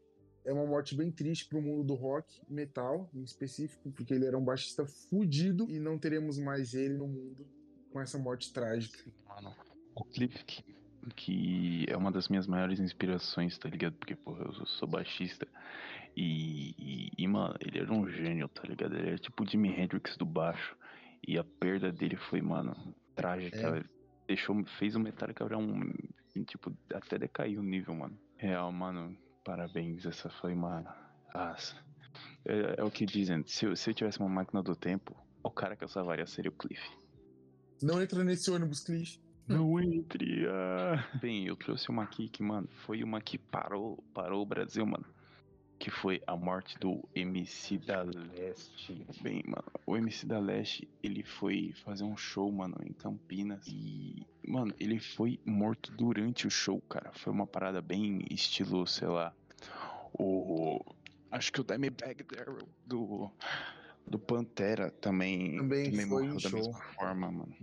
é 0.45 0.53
uma 0.53 0.65
morte 0.65 0.95
bem 0.95 1.11
triste 1.11 1.47
pro 1.47 1.61
mundo 1.61 1.83
do 1.83 1.95
rock, 1.95 2.41
metal 2.49 3.09
em 3.13 3.23
específico, 3.23 3.91
porque 3.91 4.13
ele 4.13 4.25
era 4.25 4.37
um 4.37 4.43
baixista 4.43 4.85
fudido 4.85 5.69
e 5.69 5.79
não 5.79 5.97
teremos 5.97 6.37
mais 6.37 6.73
ele 6.73 6.95
no 6.95 7.07
mundo 7.07 7.45
com 7.91 7.99
essa 7.99 8.17
morte 8.17 8.53
trágica. 8.53 8.99
Mano, 9.27 9.55
o 9.95 10.03
clipe 10.03 10.43
que, 10.45 10.63
que 11.15 11.85
é 11.89 11.97
uma 11.97 12.11
das 12.11 12.27
minhas 12.29 12.47
maiores 12.47 12.79
inspirações, 12.79 13.57
tá 13.57 13.69
ligado? 13.69 13.93
Porque, 13.93 14.15
porra, 14.15 14.43
eu 14.45 14.65
sou 14.65 14.87
baixista. 14.87 15.47
E, 16.15 16.75
e, 16.77 17.11
e, 17.17 17.27
mano, 17.27 17.55
ele 17.59 17.79
era 17.79 17.93
um 17.93 18.07
gênio, 18.09 18.47
tá 18.47 18.63
ligado? 18.63 18.95
Ele 18.95 19.09
era 19.09 19.17
tipo 19.17 19.43
o 19.43 19.47
Jimi 19.47 19.69
Hendrix 19.69 20.17
do 20.17 20.25
baixo. 20.25 20.77
E 21.27 21.37
a 21.37 21.43
perda 21.43 21.91
dele 21.91 22.15
foi, 22.15 22.41
mano, 22.41 22.75
trágica. 23.15 23.83
Deixou, 24.27 24.63
fez 24.77 24.95
o 24.95 24.99
Metallica 24.99 25.43
virar 25.43 25.57
um. 25.57 25.91
Tipo, 26.43 26.75
até 26.93 27.17
decair 27.17 27.59
o 27.59 27.63
nível, 27.63 27.93
mano. 27.95 28.17
Real, 28.37 28.71
mano. 28.71 29.17
Parabéns, 29.43 30.05
essa 30.05 30.29
foi 30.29 30.53
uma. 30.53 30.83
Nossa. 31.33 31.75
É, 32.45 32.75
é 32.79 32.83
o 32.83 32.91
que 32.91 33.05
dizem. 33.05 33.43
Se, 33.45 33.65
eu- 33.65 33.75
se 33.75 33.89
eu 33.89 33.93
tivesse 33.93 34.19
uma 34.19 34.29
máquina 34.29 34.61
do 34.63 34.75
tempo, 34.75 35.15
o 35.43 35.49
cara 35.51 35.75
que 35.75 35.83
eu 35.83 35.87
salvaria 35.87 36.25
seria 36.27 36.49
o 36.51 36.53
Cliff. 36.53 36.81
Não 37.81 38.01
entra 38.01 38.23
nesse 38.23 38.49
ônibus, 38.51 38.81
Cliff. 38.81 39.19
Não 39.47 39.79
entre. 39.79 40.45
ah. 40.47 41.17
Bem, 41.19 41.47
eu 41.47 41.55
trouxe 41.55 41.89
uma 41.89 42.03
aqui 42.03 42.29
que, 42.29 42.43
mano, 42.43 42.67
foi 42.85 43.03
uma 43.03 43.19
que 43.21 43.37
parou, 43.37 44.03
parou 44.13 44.43
o 44.43 44.45
Brasil, 44.45 44.85
mano. 44.85 45.05
Que 45.79 45.89
foi 45.89 46.21
a 46.27 46.35
morte 46.35 46.77
do 46.77 47.07
MC 47.15 47.77
da 47.77 48.01
Leste. 48.03 49.05
Bem, 49.21 49.41
mano, 49.45 49.63
o 49.85 49.95
MC 49.95 50.25
da 50.25 50.37
Leste, 50.37 50.89
ele 51.01 51.23
foi 51.23 51.73
fazer 51.85 52.03
um 52.03 52.17
show, 52.17 52.51
mano, 52.51 52.75
em 52.85 52.91
Campinas. 52.91 53.65
E, 53.65 54.27
mano, 54.45 54.73
ele 54.77 54.99
foi 54.99 55.39
morto 55.45 55.89
durante 55.93 56.45
o 56.45 56.51
show, 56.51 56.81
cara. 56.81 57.11
Foi 57.13 57.31
uma 57.31 57.47
parada 57.47 57.81
bem 57.81 58.25
estilo, 58.29 58.85
sei 58.85 59.07
lá. 59.07 59.33
O. 60.13 60.83
Acho 61.31 61.51
que 61.53 61.61
o 61.61 61.63
Dimebag 61.63 62.23
Darrell 62.23 62.67
do. 62.85 63.31
Do 64.05 64.17
Pantera 64.17 64.89
também, 64.89 65.57
Também 65.57 65.91
foi 65.93 66.05
morreu 66.05 66.33
da 66.33 66.39
show. 66.39 66.51
mesma 66.59 66.81
forma, 66.95 67.31
mano. 67.31 67.55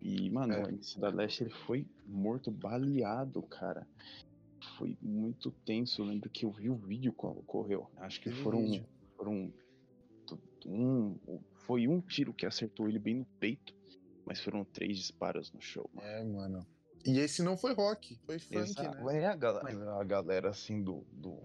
E, 0.00 0.30
mano, 0.30 0.54
É. 0.54 0.64
o 0.64 0.68
MC 0.68 0.98
da 0.98 1.10
Leste 1.10 1.44
ele 1.44 1.50
foi 1.66 1.86
morto, 2.08 2.50
baleado, 2.50 3.42
cara. 3.42 3.86
Foi 4.82 4.98
muito 5.00 5.52
tenso. 5.64 6.02
Eu 6.02 6.06
lembro 6.06 6.28
que 6.28 6.44
eu 6.44 6.50
vi 6.50 6.68
o 6.68 6.74
vídeo 6.74 7.12
quando 7.12 7.38
ocorreu. 7.38 7.88
Acho 7.98 8.20
que 8.20 8.32
foram. 8.32 8.84
Foram. 9.16 9.52
Um, 10.66 11.16
foi 11.54 11.86
um 11.86 12.00
tiro 12.00 12.34
que 12.34 12.44
acertou 12.44 12.88
ele 12.88 12.98
bem 12.98 13.14
no 13.14 13.24
peito. 13.38 13.72
Mas 14.26 14.40
foram 14.40 14.64
três 14.64 14.96
disparos 14.96 15.52
no 15.52 15.60
show, 15.60 15.88
mano. 15.94 16.08
É, 16.08 16.24
mano. 16.24 16.66
E 17.06 17.20
esse 17.20 17.44
não 17.44 17.56
foi 17.56 17.74
rock, 17.74 18.18
foi 18.26 18.40
funk, 18.40 18.56
Exato. 18.56 19.04
né? 19.04 19.20
É 19.20 19.26
a 19.26 19.36
galera, 19.36 20.00
a 20.00 20.04
galera 20.04 20.50
assim 20.50 20.82
do, 20.82 21.06
do. 21.12 21.38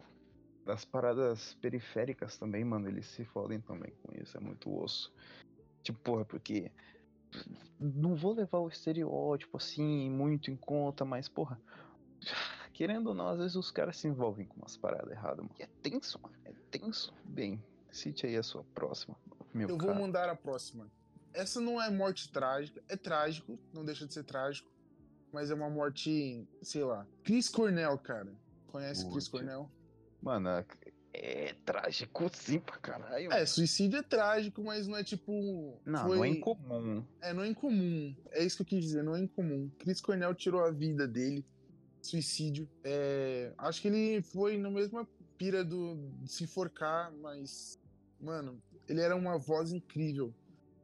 Das 0.65 0.83
paradas 0.83 1.53
periféricas 1.61 2.39
também, 2.39 2.65
mano, 2.65 2.87
eles 2.87 3.05
se 3.05 3.23
fodem 3.23 3.61
também 3.61 3.93
com 4.01 4.19
isso, 4.19 4.35
é 4.35 4.39
muito 4.39 4.75
osso. 4.75 5.13
Tipo, 5.83 5.99
porra, 5.99 6.25
porque. 6.25 6.71
Não 7.79 8.15
vou 8.15 8.33
levar 8.33 8.59
o 8.59 8.67
estereótipo 8.67 9.57
assim 9.57 10.09
muito 10.09 10.49
em 10.49 10.55
conta, 10.55 11.05
mas, 11.05 11.29
porra. 11.29 11.61
Querendo 12.77 13.07
ou 13.07 13.15
não, 13.15 13.29
às 13.29 13.39
vezes 13.39 13.55
os 13.55 13.71
caras 13.71 13.97
se 13.97 14.07
envolvem 14.07 14.45
com 14.45 14.57
umas 14.57 14.77
paradas 14.77 15.09
erradas, 15.09 15.39
mano. 15.39 15.49
E 15.57 15.63
é 15.63 15.69
tenso, 15.81 16.19
mano. 16.21 16.35
É 16.45 16.53
tenso. 16.69 17.11
Bem, 17.25 17.59
cite 17.89 18.27
aí 18.27 18.37
a 18.37 18.43
sua 18.43 18.63
próxima. 18.65 19.17
Meu 19.51 19.67
Eu 19.67 19.77
vou 19.79 19.87
cara. 19.87 19.99
mandar 19.99 20.29
a 20.29 20.35
próxima. 20.35 20.87
Essa 21.33 21.59
não 21.59 21.81
é 21.81 21.89
morte 21.89 22.31
trágica, 22.31 22.79
é 22.87 22.95
trágico, 22.95 23.57
não 23.73 23.83
deixa 23.83 24.05
de 24.05 24.13
ser 24.13 24.23
trágico, 24.25 24.69
mas 25.33 25.49
é 25.49 25.55
uma 25.55 25.71
morte, 25.71 26.47
sei 26.61 26.83
lá. 26.83 27.07
Chris 27.23 27.49
Cornell, 27.49 27.97
cara. 27.97 28.31
Conhece 28.67 29.01
Chris 29.05 29.27
Putz. 29.27 29.29
Cornell? 29.29 29.71
Mano, 30.21 30.47
é 31.13 31.55
trágico 31.65 32.29
sim 32.31 32.59
pra 32.59 32.77
caralho. 32.77 33.33
É, 33.33 33.43
suicídio 33.47 33.97
é 33.97 34.03
trágico, 34.03 34.63
mas 34.63 34.87
não 34.87 34.95
é 34.95 35.03
tipo. 35.03 35.81
Não, 35.83 36.05
foi... 36.05 36.17
não 36.17 36.23
é 36.23 36.27
incomum. 36.27 37.03
É, 37.21 37.33
não 37.33 37.41
é 37.41 37.47
incomum. 37.47 38.15
É 38.29 38.43
isso 38.43 38.57
que 38.57 38.61
eu 38.61 38.67
quis 38.67 38.83
dizer, 38.83 39.03
não 39.03 39.15
é 39.15 39.19
incomum. 39.19 39.67
Chris 39.79 39.99
Cornell 39.99 40.35
tirou 40.35 40.63
a 40.63 40.69
vida 40.69 41.07
dele, 41.07 41.43
suicídio. 42.07 42.67
É, 42.83 43.53
acho 43.57 43.81
que 43.81 43.87
ele 43.87 44.21
foi 44.21 44.57
na 44.57 44.69
mesma 44.69 45.07
pira 45.37 45.63
do 45.63 45.97
se 46.25 46.43
enforcar, 46.43 47.11
mas, 47.21 47.79
mano, 48.19 48.61
ele 48.87 49.01
era 49.01 49.15
uma 49.15 49.37
voz 49.37 49.71
incrível. 49.71 50.33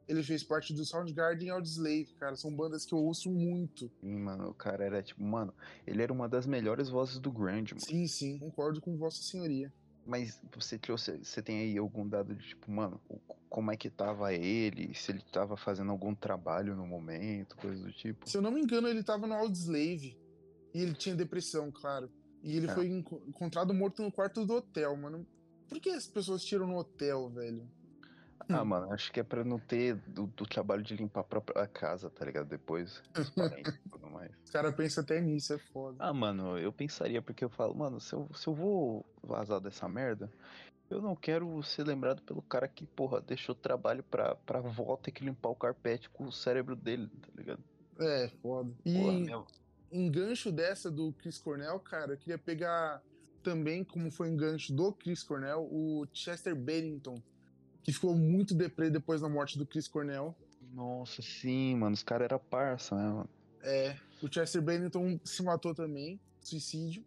Ele 0.06 0.22
fez 0.22 0.42
parte 0.42 0.74
do 0.74 0.84
Soundgarden 0.84 1.48
e 1.48 1.50
Audioslave, 1.50 2.14
cara. 2.18 2.36
São 2.36 2.54
bandas 2.54 2.84
que 2.84 2.92
eu 2.92 2.98
ouço 2.98 3.30
muito. 3.30 3.90
Mano, 4.02 4.50
o 4.50 4.54
cara 4.54 4.84
era 4.84 5.02
tipo, 5.02 5.22
mano, 5.22 5.54
ele 5.86 6.02
era 6.02 6.12
uma 6.12 6.28
das 6.28 6.46
melhores 6.46 6.90
vozes 6.90 7.18
do 7.18 7.32
grunge, 7.32 7.74
mano. 7.74 7.86
Sim, 7.86 8.06
sim, 8.06 8.38
concordo 8.38 8.82
com 8.82 8.96
Vossa 8.98 9.22
Senhoria. 9.22 9.72
Mas 10.06 10.38
você 10.54 10.78
trouxe, 10.78 11.16
você 11.24 11.40
tem 11.40 11.60
aí 11.60 11.78
algum 11.78 12.06
dado 12.06 12.34
de 12.34 12.48
tipo, 12.48 12.70
mano, 12.70 13.00
como 13.48 13.70
é 13.70 13.76
que 13.76 13.88
tava 13.88 14.34
ele, 14.34 14.92
se 14.94 15.10
ele 15.10 15.22
tava 15.32 15.56
fazendo 15.56 15.90
algum 15.90 16.14
trabalho 16.14 16.76
no 16.76 16.86
momento, 16.86 17.56
coisa 17.56 17.82
do 17.82 17.90
tipo? 17.90 18.28
Se 18.28 18.36
eu 18.36 18.42
não 18.42 18.50
me 18.50 18.60
engano, 18.60 18.86
ele 18.86 19.02
tava 19.02 19.26
no 19.26 19.32
Audioslave. 19.32 20.18
E 20.74 20.82
ele 20.82 20.94
tinha 20.94 21.14
depressão, 21.14 21.70
claro. 21.70 22.10
E 22.42 22.56
ele 22.56 22.68
Ah. 22.68 22.74
foi 22.74 22.88
enco- 22.88 23.22
encontrado 23.26 23.72
morto 23.72 24.02
no 24.02 24.10
quarto 24.12 24.44
do 24.44 24.54
hotel, 24.54 24.96
mano. 24.96 25.26
Por 25.68 25.80
que 25.80 25.90
as 25.90 26.06
pessoas 26.06 26.44
tiram 26.44 26.66
no 26.66 26.76
hotel, 26.76 27.30
velho? 27.30 27.66
Ah, 28.48 28.62
mano, 28.62 28.92
acho 28.92 29.10
que 29.10 29.20
é 29.20 29.22
pra 29.22 29.42
não 29.42 29.58
ter 29.58 29.94
do, 29.94 30.26
do 30.26 30.44
trabalho 30.44 30.82
de 30.82 30.94
limpar 30.94 31.20
a 31.20 31.24
própria 31.24 31.66
casa, 31.66 32.10
tá 32.10 32.26
ligado? 32.26 32.46
Depois, 32.46 33.02
os 33.18 33.30
parentes 33.30 33.74
e 33.86 33.88
tudo 33.88 34.10
mais. 34.10 34.30
Os 34.44 34.50
caras 34.50 34.74
pensam 34.74 35.02
até 35.02 35.18
nisso, 35.20 35.54
é 35.54 35.58
foda. 35.58 35.96
Ah, 35.98 36.12
mano, 36.12 36.58
eu 36.58 36.70
pensaria, 36.70 37.22
porque 37.22 37.42
eu 37.44 37.48
falo, 37.48 37.74
mano, 37.74 37.98
se 38.00 38.12
eu, 38.12 38.28
se 38.34 38.46
eu 38.46 38.52
vou 38.54 39.06
vazar 39.22 39.60
dessa 39.60 39.88
merda, 39.88 40.30
eu 40.90 41.00
não 41.00 41.16
quero 41.16 41.62
ser 41.62 41.86
lembrado 41.86 42.20
pelo 42.20 42.42
cara 42.42 42.68
que, 42.68 42.84
porra, 42.84 43.18
deixou 43.22 43.54
trabalho 43.54 44.02
pra, 44.02 44.34
pra 44.34 44.58
avó 44.58 44.94
ter 44.98 45.12
que 45.12 45.24
limpar 45.24 45.48
o 45.48 45.56
carpete 45.56 46.10
com 46.10 46.24
o 46.24 46.32
cérebro 46.32 46.76
dele, 46.76 47.08
tá 47.22 47.28
ligado? 47.34 47.64
É, 47.98 48.28
foda. 48.42 48.70
E 48.84 48.92
Porra, 48.92 49.12
meu, 49.20 49.46
engancho 49.94 50.50
dessa 50.50 50.90
do 50.90 51.12
Chris 51.12 51.38
Cornell, 51.38 51.78
cara, 51.78 52.12
eu 52.12 52.18
queria 52.18 52.36
pegar 52.36 53.00
também, 53.42 53.84
como 53.84 54.10
foi 54.10 54.28
engancho 54.28 54.72
do 54.72 54.92
Chris 54.92 55.22
Cornell, 55.22 55.68
o 55.70 56.06
Chester 56.12 56.56
Bennington, 56.56 57.22
que 57.82 57.92
ficou 57.92 58.14
muito 58.14 58.54
deprê 58.54 58.90
depois 58.90 59.20
da 59.20 59.28
morte 59.28 59.56
do 59.56 59.66
Chris 59.66 59.86
Cornell. 59.86 60.34
Nossa, 60.72 61.22
sim, 61.22 61.76
mano, 61.76 61.94
os 61.94 62.02
caras 62.02 62.24
eram 62.24 62.38
parça, 62.38 62.96
né, 62.96 63.04
mano? 63.04 63.30
É, 63.62 63.96
o 64.20 64.32
Chester 64.32 64.60
Bennington 64.60 65.20
se 65.24 65.42
matou 65.42 65.74
também, 65.74 66.18
suicídio. 66.40 67.04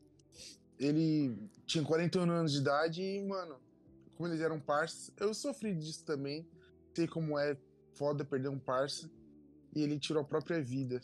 Ele 0.79 1.35
tinha 1.65 1.83
41 1.83 2.29
anos 2.31 2.53
de 2.53 2.59
idade 2.59 3.01
e, 3.01 3.23
mano, 3.23 3.57
como 4.15 4.29
eles 4.29 4.41
eram 4.41 4.59
parças, 4.59 5.11
eu 5.19 5.33
sofri 5.33 5.75
disso 5.75 6.05
também. 6.05 6.47
Sei 6.93 7.07
como 7.07 7.37
é 7.37 7.57
foda 7.93 8.23
perder 8.23 8.49
um 8.49 8.59
parça. 8.59 9.09
E 9.75 9.81
ele 9.81 9.99
tirou 9.99 10.21
a 10.21 10.25
própria 10.25 10.61
vida. 10.61 11.01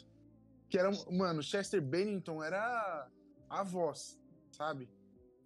Que 0.74 0.80
era, 0.80 0.90
mano, 1.12 1.44
Chester 1.44 1.80
Bennington 1.80 2.44
era 2.44 3.08
a 3.48 3.62
voz, 3.62 4.20
sabe? 4.52 4.90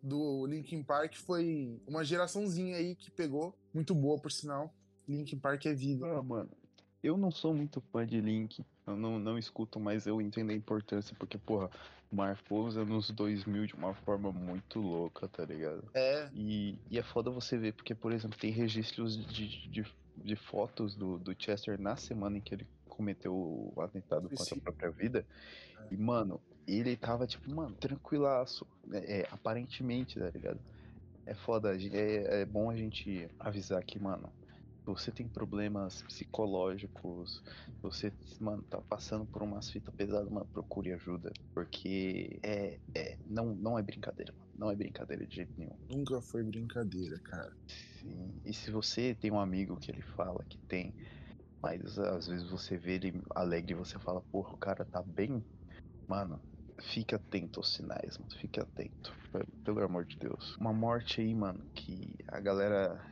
Do 0.02 0.46
Linkin 0.46 0.82
Park 0.82 1.18
foi 1.18 1.82
uma 1.86 2.02
geraçãozinha 2.02 2.78
aí 2.78 2.96
que 2.96 3.12
pegou, 3.12 3.54
muito 3.74 3.94
boa 3.94 4.18
por 4.18 4.32
sinal. 4.32 4.74
Linkin 5.06 5.38
Park 5.38 5.66
é 5.66 5.74
vida. 5.74 6.06
Ah, 6.06 6.24
mano, 6.24 6.50
eu 7.04 7.18
não 7.18 7.30
sou 7.30 7.54
muito 7.54 7.82
fã 7.92 8.08
de 8.08 8.22
Link, 8.22 8.64
eu 8.86 8.96
não, 8.96 9.20
não 9.20 9.38
escuto, 9.38 9.82
mas 9.82 10.08
eu 10.08 10.22
entendo 10.22 10.52
a 10.52 10.56
importância, 10.56 11.14
porque, 11.20 11.38
porra, 11.38 11.70
marcou 12.10 12.66
os 12.66 12.78
anos 12.78 13.10
2000 13.10 13.66
de 13.66 13.74
uma 13.74 13.94
forma 13.94 14.32
muito 14.32 14.80
louca, 14.80 15.28
tá 15.28 15.44
ligado? 15.44 15.90
É, 15.94 16.30
E, 16.34 16.80
e 16.90 16.98
é 16.98 17.04
foda 17.04 17.30
você 17.30 17.58
ver, 17.58 17.74
porque, 17.74 17.94
por 17.94 18.14
exemplo, 18.14 18.40
tem 18.40 18.52
registros 18.52 19.18
de, 19.28 19.68
de, 19.68 19.86
de 20.16 20.36
fotos 20.38 20.96
do, 20.96 21.20
do 21.20 21.36
Chester 21.38 21.78
na 21.78 21.98
semana 21.98 22.38
em 22.38 22.42
que 22.42 22.56
ele 22.56 22.66
cometeu 22.98 23.34
o 23.34 23.82
atentado 23.82 24.27
contra 24.27 24.56
a 24.56 24.62
própria 24.62 24.89
vida. 24.89 25.25
É. 25.80 25.94
E, 25.94 25.98
mano, 25.98 26.42
ele 26.68 26.98
tava, 26.98 27.27
tipo, 27.27 27.54
mano, 27.54 27.75
tranquilaço. 27.75 28.66
É, 28.92 29.20
é, 29.20 29.27
aparentemente, 29.32 30.20
tá 30.20 30.30
ligado? 30.32 30.60
É 31.25 31.36
foda, 31.36 31.75
é, 31.75 32.42
é 32.42 32.46
bom 32.46 32.70
a 32.70 32.75
gente 32.75 33.30
avisar 33.39 33.84
que, 33.84 34.00
mano, 34.00 34.32
você 34.86 35.12
tem 35.12 35.27
problemas 35.27 36.01
psicológicos, 36.04 37.44
você, 37.82 38.12
mano, 38.39 38.63
tá 38.63 38.80
passando 38.82 39.25
por 39.25 39.44
umas 39.44 39.70
fitas 39.70 39.94
pesadas, 39.94 40.30
mano, 40.30 40.48
procure 40.54 40.94
ajuda. 40.94 41.32
Porque 41.54 42.39
é, 42.42 42.80
é, 42.96 43.18
não, 43.27 43.54
não 43.54 43.77
é 43.77 43.82
brincadeira, 43.82 44.34
mano. 44.34 44.48
Não 44.58 44.72
é 44.72 44.75
brincadeira 44.75 45.25
de 45.25 45.36
jeito 45.36 45.54
nenhum. 45.58 45.75
nunca 45.89 46.20
foi 46.22 46.44
brincadeira, 46.44 47.20
cara. 47.20 47.54
Sim. 48.00 48.32
E 48.44 48.54
se 48.54 48.72
você 48.72 49.13
tem 49.13 49.30
um 49.30 49.39
amigo 49.39 49.77
que 49.77 49.92
ele 49.92 50.01
fala 50.01 50.44
que 50.48 50.58
tem, 50.60 50.94
mas 51.62 51.98
às 52.00 52.28
vezes 52.28 52.50
você 52.50 52.78
vê 52.78 52.94
ele 52.96 53.22
alegre 53.36 53.74
e 53.74 53.76
você 53.78 54.00
fala, 54.00 54.22
porra, 54.32 54.54
o 54.54 54.58
cara 54.58 54.86
tá 54.86 55.02
bem, 55.04 55.46
mano, 56.08 56.42
fique 56.82 57.16
atento 57.16 57.60
aos 57.60 57.74
sinais, 57.74 58.18
mano, 58.18 58.32
fique 58.40 58.60
atento, 58.60 59.16
pe- 59.32 59.46
pelo 59.64 59.84
amor 59.84 60.06
de 60.06 60.18
Deus. 60.20 60.56
Uma 60.60 60.74
morte 60.74 61.22
aí, 61.22 61.34
mano, 61.34 61.66
que 61.74 62.14
a 62.28 62.40
galera 62.40 63.04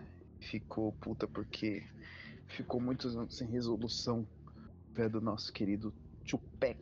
ficou 0.41 0.93
puta 0.93 1.27
porque 1.27 1.83
ficou 2.47 2.79
muitos 2.81 3.15
anos 3.17 3.35
sem 3.35 3.47
resolução, 3.49 4.27
é 4.97 5.09
do 5.09 5.19
nosso 5.19 5.51
querido 5.51 5.93
Tupac, 6.25 6.79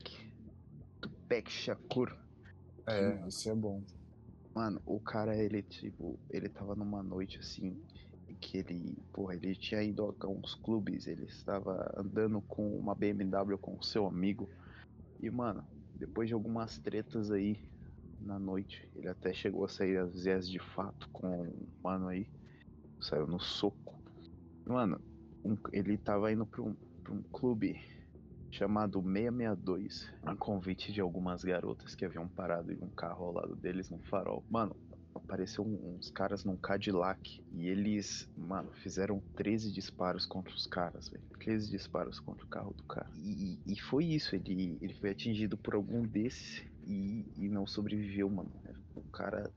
Tupac 1.01 1.49
Shakur. 1.49 2.15
É, 2.87 3.27
isso 3.27 3.49
é 3.49 3.55
bom. 3.55 3.83
Mano, 4.55 4.81
o 4.85 4.99
cara, 4.99 5.35
ele, 5.35 5.63
tipo, 5.63 6.19
ele 6.29 6.47
tava 6.49 6.75
numa 6.75 7.01
noite 7.01 7.39
assim, 7.39 7.83
que 8.47 8.57
ele, 8.59 8.97
porra, 9.11 9.35
ele 9.35 9.55
tinha 9.55 9.81
ido 9.83 10.03
a 10.05 10.25
alguns 10.25 10.55
clubes, 10.55 11.07
ele 11.07 11.25
estava 11.25 11.91
andando 11.97 12.41
com 12.41 12.77
uma 12.77 12.95
BMW 12.95 13.57
com 13.57 13.81
seu 13.81 14.05
amigo. 14.07 14.49
E, 15.19 15.29
mano, 15.29 15.67
depois 15.95 16.27
de 16.27 16.33
algumas 16.33 16.79
tretas 16.79 17.31
aí 17.31 17.59
na 18.19 18.39
noite, 18.39 18.89
ele 18.95 19.07
até 19.09 19.33
chegou 19.33 19.65
a 19.65 19.69
sair 19.69 19.97
às 19.97 20.23
vezes 20.23 20.49
de 20.49 20.59
fato 20.59 21.09
com 21.11 21.43
um 21.43 21.67
mano 21.83 22.07
aí, 22.09 22.29
saiu 23.01 23.27
no 23.27 23.39
soco. 23.39 24.01
Mano, 24.65 25.01
um- 25.43 25.57
ele 25.71 25.97
tava 25.97 26.31
indo 26.31 26.45
pra 26.45 26.61
um, 26.61 26.75
pra 27.03 27.13
um 27.13 27.23
clube 27.31 27.79
chamado 28.51 29.01
662, 29.01 30.07
um 30.23 30.35
convite 30.37 30.93
de 30.93 31.01
algumas 31.01 31.43
garotas 31.43 31.95
que 31.95 32.05
haviam 32.05 32.29
parado 32.29 32.71
em 32.71 32.77
um 32.81 32.89
carro 32.91 33.25
ao 33.25 33.33
lado 33.33 33.55
deles 33.55 33.89
no 33.89 33.99
farol. 33.99 34.45
Mano, 34.49 34.75
apareceu 35.15 35.63
uns 35.63 36.09
caras 36.11 36.43
num 36.43 36.57
Cadillac 36.57 37.41
e 37.51 37.67
eles, 37.67 38.27
mano, 38.35 38.71
fizeram 38.73 39.23
13 39.35 39.71
disparos 39.71 40.25
contra 40.25 40.53
os 40.53 40.65
caras, 40.65 41.09
velho. 41.09 41.23
13 41.39 41.69
disparos 41.69 42.19
contra 42.19 42.45
o 42.45 42.49
carro 42.49 42.73
do 42.73 42.83
cara. 42.83 43.09
E, 43.15 43.59
e 43.65 43.79
foi 43.79 44.05
isso, 44.05 44.35
ele, 44.35 44.77
ele 44.81 44.93
foi 44.95 45.09
atingido 45.11 45.57
por 45.57 45.75
algum 45.75 46.01
desses 46.03 46.63
e, 46.81 47.25
e 47.35 47.49
não 47.49 47.65
sobreviveu, 47.67 48.29
mano. 48.29 48.51
O 48.95 49.03
cara 49.11 49.51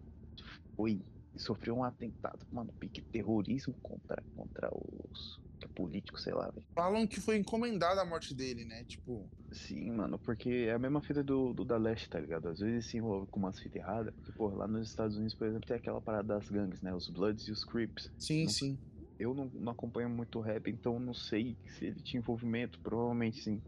foi. 0.76 1.00
sofreu 1.36 1.76
um 1.76 1.84
atentado, 1.84 2.46
mano, 2.50 2.72
pique 2.78 3.02
terrorismo 3.12 3.74
contra, 3.82 4.22
contra 4.34 4.70
os 4.72 5.40
políticos, 5.74 6.22
sei 6.22 6.34
lá, 6.34 6.50
velho. 6.50 6.66
Falam 6.76 7.08
que 7.08 7.20
foi 7.20 7.36
encomendada 7.38 8.00
a 8.00 8.04
morte 8.04 8.32
dele, 8.34 8.64
né? 8.64 8.84
Tipo, 8.84 9.30
Sim, 9.52 9.92
mano, 9.92 10.18
porque 10.18 10.48
é 10.68 10.72
a 10.72 10.78
mesma 10.78 11.00
fita 11.00 11.22
do, 11.22 11.52
do 11.54 11.64
da 11.64 11.76
Leste, 11.78 12.08
tá 12.10 12.18
ligado? 12.20 12.48
Às 12.48 12.58
vezes 12.58 12.90
se 12.90 12.96
envolve 12.98 13.28
com 13.30 13.38
umas 13.38 13.58
fitas 13.60 13.80
erradas. 13.80 14.12
Porque, 14.16 14.32
pô, 14.32 14.48
lá 14.48 14.66
nos 14.66 14.88
Estados 14.88 15.16
Unidos, 15.16 15.34
por 15.36 15.46
exemplo, 15.46 15.66
tem 15.66 15.76
aquela 15.76 16.00
parada 16.02 16.26
das 16.34 16.48
gangues, 16.50 16.80
né? 16.82 16.92
Os 16.94 17.08
Bloods 17.08 17.46
e 17.46 17.52
os 17.52 17.64
Crips. 17.64 18.10
sim, 18.18 18.46
Não- 18.46 18.56
sim. 18.56 18.78
Eu 19.18 19.34
não, 19.34 19.46
não 19.46 19.72
acompanho 19.72 20.10
muito 20.10 20.40
rap, 20.40 20.68
então 20.70 20.98
não 21.00 21.14
sei 21.14 21.58
se 21.66 21.86
ele 21.86 22.02
tinha 22.02 22.20
envolvimento, 22.20 22.78
provavelmente 22.82 23.38
sim. 23.42 23.62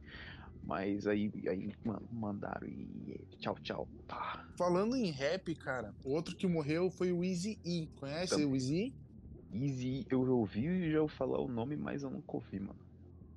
Mas 0.63 1.07
aí, 1.07 1.31
aí 1.49 1.73
mano, 1.85 2.07
mandaram 2.11 2.67
e 2.69 3.27
tchau, 3.39 3.57
tchau. 3.63 3.91
Pá. 4.07 4.47
Falando 4.59 4.97
em 4.97 5.11
rap, 5.11 5.55
cara, 5.57 5.95
o 6.05 6.11
outro 6.13 6.37
que 6.37 6.47
morreu 6.47 6.91
foi 6.91 7.13
o 7.13 7.25
Easy 7.25 7.61
E. 7.65 7.89
Conhece 7.95 8.35
Também. 8.35 8.49
o 8.49 8.55
Easy? 8.57 8.95
Easy, 9.53 10.07
eu 10.11 10.21
ouvi 10.21 10.67
e 10.67 10.93
já 10.93 11.01
ouvi 11.01 11.15
falar 11.15 11.41
o 11.41 11.49
nome, 11.49 11.77
mas 11.77 12.03
eu 12.03 12.11
nunca 12.11 12.37
ouvi, 12.37 12.61
mano. 12.61 12.79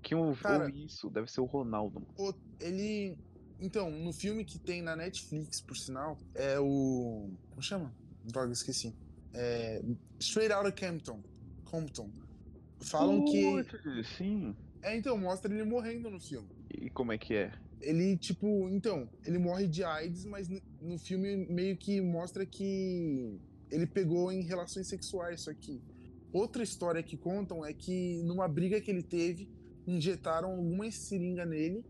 Quem 0.01 0.17
ouviu 0.17 0.41
Cara- 0.43 0.69
isso 0.69 1.09
deve 1.09 1.31
ser 1.31 1.41
o 1.41 1.45
Ronaldo, 1.45 1.99
mano. 2.01 2.13
O- 2.17 2.33
Ele. 2.59 3.17
Então, 3.59 3.91
no 3.91 4.11
filme 4.11 4.43
que 4.43 4.57
tem 4.57 4.81
na 4.81 4.95
Netflix, 4.95 5.61
por 5.61 5.77
sinal, 5.77 6.17
é 6.33 6.59
o. 6.59 7.29
Como 7.51 7.61
chama? 7.61 7.93
Droga, 8.25 8.51
esqueci. 8.51 8.93
É. 9.33 9.81
Straight 10.19 10.53
Outta 10.53 10.71
Compton. 10.71 11.21
Compton. 11.65 12.09
Falam 12.81 13.23
que. 13.25 13.43
Putz, 13.63 14.07
Sim. 14.17 14.55
É, 14.81 14.97
então, 14.97 15.15
mostra 15.17 15.53
ele 15.53 15.63
morrendo 15.63 16.09
no 16.09 16.19
filme. 16.19 16.49
E 16.73 16.89
como 16.89 17.11
é 17.11 17.17
que 17.17 17.35
é? 17.35 17.53
Ele, 17.81 18.17
tipo, 18.17 18.67
então, 18.69 19.07
ele 19.25 19.37
morre 19.37 19.67
de 19.67 19.83
AIDS, 19.83 20.25
mas 20.25 20.49
no 20.81 20.97
filme 20.97 21.35
meio 21.47 21.77
que 21.77 22.01
mostra 22.01 22.45
que 22.45 23.39
ele 23.69 23.85
pegou 23.87 24.31
em 24.31 24.41
relações 24.41 24.87
sexuais. 24.87 25.41
Só 25.41 25.53
que 25.53 25.79
outra 26.33 26.63
história 26.63 27.01
que 27.03 27.17
contam 27.17 27.65
é 27.65 27.73
que 27.73 28.21
numa 28.23 28.47
briga 28.47 28.79
que 28.81 28.89
ele 28.91 29.03
teve, 29.03 29.49
injetaram 29.87 30.51
alguma 30.51 30.89
seringa 30.91 31.45
nele 31.45 31.83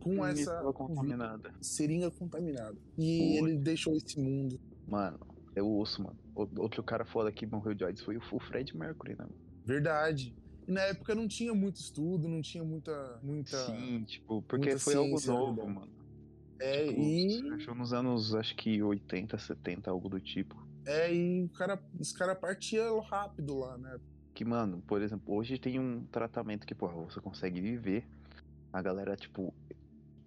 com 0.00 0.24
Ele 0.26 0.40
essa 0.40 0.60
contaminada. 0.72 1.52
seringa 1.60 2.10
contaminada. 2.10 2.76
E 2.96 3.38
Putz. 3.38 3.48
ele 3.52 3.58
deixou 3.58 3.94
esse 3.96 4.18
mundo. 4.20 4.58
Mano, 4.86 5.18
eu 5.56 5.66
ouço, 5.66 6.02
mano. 6.02 6.16
O- 6.34 6.48
Outro 6.60 6.82
cara 6.82 7.04
foda 7.04 7.32
que 7.32 7.46
morreu 7.46 7.74
de 7.74 7.84
AIDS 7.84 8.02
foi 8.02 8.16
o 8.16 8.22
o 8.32 8.38
Fred 8.40 8.76
Mercury, 8.76 9.16
né? 9.18 9.26
Verdade. 9.64 10.34
E 10.66 10.72
na 10.72 10.82
época 10.82 11.14
não 11.14 11.26
tinha 11.26 11.52
muito 11.54 11.76
estudo, 11.76 12.28
não 12.28 12.40
tinha 12.40 12.62
muita. 12.62 13.18
muita... 13.22 13.56
Sim, 13.66 14.04
tipo, 14.04 14.42
porque 14.42 14.78
foi 14.78 14.94
algo 14.94 15.16
novo, 15.26 15.66
né? 15.66 15.72
mano. 15.74 15.92
É, 16.60 16.88
Tipo, 16.88 17.00
e. 17.00 17.74
nos 17.74 17.92
anos, 17.92 18.34
acho 18.34 18.54
que 18.56 18.82
80, 18.82 19.38
70, 19.38 19.90
algo 19.90 20.08
do 20.08 20.20
tipo. 20.20 20.56
É, 20.88 21.14
e 21.14 21.44
o 21.44 21.50
cara, 21.50 21.78
os 22.00 22.12
caras 22.12 22.38
partiam 22.38 22.98
rápido 23.00 23.58
lá, 23.58 23.76
né? 23.76 24.00
Que, 24.32 24.42
mano, 24.42 24.82
por 24.86 25.02
exemplo, 25.02 25.34
hoje 25.34 25.58
tem 25.58 25.78
um 25.78 26.06
tratamento 26.06 26.66
que, 26.66 26.74
porra, 26.74 26.94
você 26.94 27.20
consegue 27.20 27.60
viver. 27.60 28.08
A 28.72 28.80
galera, 28.80 29.14
tipo, 29.14 29.52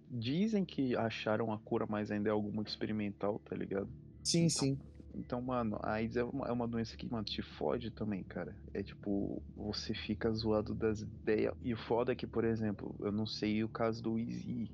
dizem 0.08 0.64
que 0.64 0.96
acharam 0.96 1.52
a 1.52 1.58
cura, 1.58 1.84
mas 1.88 2.12
ainda 2.12 2.28
é 2.28 2.32
algo 2.32 2.52
muito 2.52 2.68
experimental, 2.68 3.40
tá 3.40 3.56
ligado? 3.56 3.88
Sim, 4.22 4.48
sim. 4.48 4.78
Então, 5.14 5.42
mano, 5.42 5.78
a 5.82 5.94
AIDS 5.94 6.16
é 6.16 6.22
uma, 6.22 6.46
é 6.46 6.52
uma 6.52 6.68
doença 6.68 6.96
que, 6.96 7.10
mano, 7.10 7.24
te 7.24 7.42
fode 7.42 7.90
também, 7.90 8.22
cara. 8.22 8.56
É 8.72 8.84
tipo, 8.84 9.42
você 9.56 9.92
fica 9.94 10.30
zoado 10.32 10.74
das 10.74 11.00
ideias. 11.00 11.54
E 11.60 11.74
o 11.74 11.76
foda 11.76 12.12
é 12.12 12.14
que, 12.14 12.26
por 12.26 12.44
exemplo, 12.44 12.94
eu 13.00 13.10
não 13.10 13.26
sei 13.26 13.64
o 13.64 13.68
caso 13.68 14.00
do 14.00 14.16
Easy, 14.16 14.70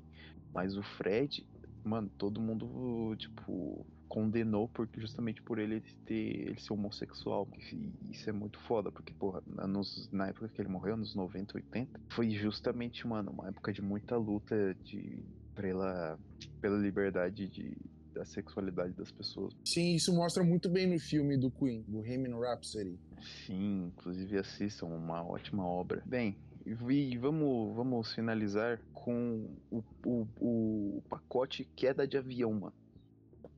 mas 0.53 0.77
o 0.77 0.83
Fred, 0.83 1.47
mano, 1.83 2.09
todo 2.15 2.39
mundo, 2.39 3.15
tipo, 3.17 3.85
condenou 4.09 4.67
porque 4.67 4.99
justamente 4.99 5.41
por 5.43 5.59
ele 5.59 5.81
ter 6.05 6.49
ele 6.49 6.59
ser 6.59 6.73
homossexual. 6.73 7.47
E 7.71 7.93
isso 8.11 8.29
é 8.29 8.33
muito 8.33 8.59
foda, 8.59 8.91
porque, 8.91 9.13
porra, 9.13 9.41
na- 9.45 9.67
nos- 9.67 10.09
na 10.11 10.27
época 10.27 10.49
que 10.49 10.61
ele 10.61 10.67
morreu, 10.69 10.97
nos 10.97 11.15
90, 11.15 11.55
80, 11.55 11.99
foi 12.11 12.31
justamente, 12.31 13.07
mano, 13.07 13.31
uma 13.31 13.47
época 13.47 13.71
de 13.71 13.81
muita 13.81 14.17
luta 14.17 14.75
de, 14.83 15.23
pela, 15.55 16.19
pela 16.59 16.77
liberdade 16.79 17.47
de, 17.47 17.77
da 18.13 18.25
sexualidade 18.25 18.93
das 18.93 19.11
pessoas. 19.11 19.53
Sim, 19.63 19.95
isso 19.95 20.13
mostra 20.13 20.43
muito 20.43 20.69
bem 20.69 20.87
no 20.87 20.99
filme 20.99 21.37
do 21.37 21.51
Queen, 21.51 21.83
Bohemian 21.87 22.37
Rhapsody. 22.39 22.99
Sim, 23.45 23.87
inclusive 23.87 24.37
assistam, 24.37 24.87
uma 24.87 25.23
ótima 25.23 25.65
obra. 25.67 26.01
Bem, 26.05 26.35
e 26.65 27.17
vamos, 27.17 27.75
vamos 27.75 28.13
finalizar 28.13 28.79
com 28.93 29.55
o, 29.69 29.83
o, 30.05 30.27
o 30.39 31.01
pacote 31.09 31.67
queda 31.75 32.07
de 32.07 32.17
avião, 32.17 32.51
mano. 32.53 32.73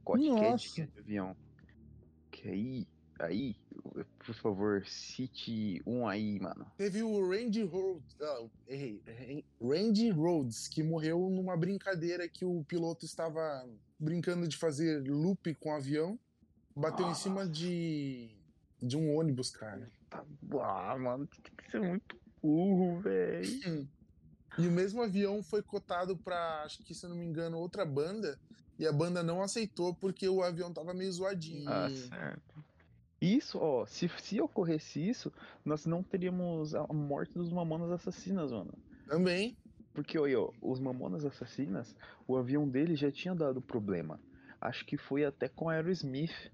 Pacote 0.04 0.74
queda 0.74 0.92
de, 0.92 1.00
avião. 1.00 1.36
Que 2.32 2.50
aí, 2.50 2.88
aí, 3.20 3.56
por 4.20 4.36
favor, 4.36 4.86
cite 4.86 5.82
um 5.86 6.08
aí, 6.08 6.40
mano. 6.40 6.66
Teve 6.78 7.04
o 7.04 7.30
Randy 7.30 7.64
Rhodes, 7.64 8.16
ah, 8.22 8.48
errei, 8.68 9.02
errei. 9.06 9.46
Randy 9.62 10.10
Rhodes, 10.10 10.68
que 10.68 10.84
morreu 10.84 11.30
numa 11.30 11.56
brincadeira 11.56 12.28
que 12.28 12.44
o 12.44 12.64
piloto 12.64 13.06
estava 13.06 13.68
brincando 14.00 14.48
de 14.48 14.58
fazer 14.58 15.04
loop 15.08 15.54
com 15.56 15.70
o 15.70 15.76
avião, 15.76 16.20
bateu 16.76 17.10
em 17.10 17.16
cima 17.16 17.48
de, 17.48 18.30
de 18.82 18.98
um 18.98 19.16
ônibus, 19.16 19.52
cara. 19.52 19.92
Tá, 20.10 20.26
ah, 20.62 20.98
mano, 20.98 21.28
tem 21.28 21.56
que 21.56 21.72
ser 21.72 21.80
muito 21.80 22.20
burro, 22.42 23.00
velho. 23.00 23.88
E 24.58 24.68
o 24.68 24.72
mesmo 24.72 25.02
avião 25.02 25.42
foi 25.42 25.64
cotado 25.64 26.18
pra, 26.18 26.64
acho 26.66 26.84
que 26.84 26.94
se 26.94 27.06
eu 27.06 27.10
não 27.10 27.16
me 27.16 27.26
engano, 27.26 27.58
outra 27.58 27.86
banda, 27.86 28.38
e 28.82 28.88
a 28.88 28.92
banda 28.92 29.22
não 29.22 29.44
aceitou 29.44 29.94
porque 29.94 30.28
o 30.28 30.42
avião 30.42 30.74
tava 30.74 30.92
meio 30.92 31.12
zoadinho. 31.12 31.70
Ah, 31.70 31.88
certo. 31.90 32.66
Isso, 33.22 33.60
ó, 33.60 33.86
se, 33.86 34.10
se 34.18 34.42
ocorresse 34.42 35.08
isso, 35.08 35.32
nós 35.64 35.86
não 35.86 36.02
teríamos 36.02 36.74
a 36.74 36.88
morte 36.92 37.36
dos 37.36 37.54
mamonas 37.54 37.92
assassinas, 37.92 38.52
mano. 38.52 38.74
Também. 39.08 39.56
Porque, 39.94 40.18
olha, 40.18 40.40
ó, 40.40 40.52
os 40.62 40.80
Mamonas 40.80 41.26
Assassinas, 41.26 41.96
o 42.28 42.38
avião 42.38 42.68
dele 42.68 42.96
já 42.96 43.12
tinha 43.12 43.36
dado 43.36 43.62
problema. 43.62 44.20
Acho 44.60 44.86
que 44.86 44.98
foi 44.98 45.26
até 45.26 45.48
com 45.48 45.70
Aerosmith. 45.70 46.52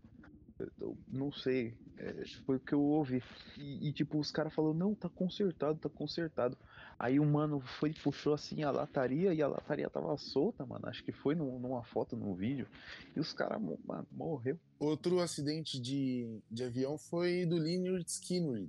Eu 0.79 0.97
não 1.07 1.31
sei, 1.31 1.73
é, 1.97 2.23
foi 2.45 2.57
o 2.57 2.59
que 2.59 2.73
eu 2.73 2.81
ouvi. 2.81 3.21
E, 3.57 3.87
e, 3.89 3.93
tipo, 3.93 4.17
os 4.19 4.31
caras 4.31 4.53
falaram, 4.53 4.73
não, 4.73 4.95
tá 4.95 5.09
consertado, 5.09 5.77
tá 5.79 5.89
consertado. 5.89 6.57
Aí 6.99 7.19
o 7.19 7.25
mano 7.25 7.59
foi, 7.79 7.93
puxou 7.93 8.33
assim 8.33 8.63
a 8.63 8.71
lataria 8.71 9.33
e 9.33 9.41
a 9.41 9.47
lataria 9.47 9.89
tava 9.89 10.15
solta, 10.17 10.65
mano. 10.65 10.87
Acho 10.87 11.03
que 11.03 11.11
foi 11.11 11.35
num- 11.35 11.59
numa 11.59 11.83
foto, 11.83 12.15
num 12.15 12.33
vídeo. 12.33 12.67
E 13.15 13.19
os 13.19 13.33
caras, 13.33 13.61
mano, 13.61 14.07
morreu. 14.11 14.59
Outro 14.79 15.19
acidente 15.19 15.79
de, 15.79 16.39
de 16.49 16.63
avião 16.63 16.97
foi 16.97 17.45
do 17.45 17.57
Leonard 17.57 18.03
Skinner. 18.09 18.67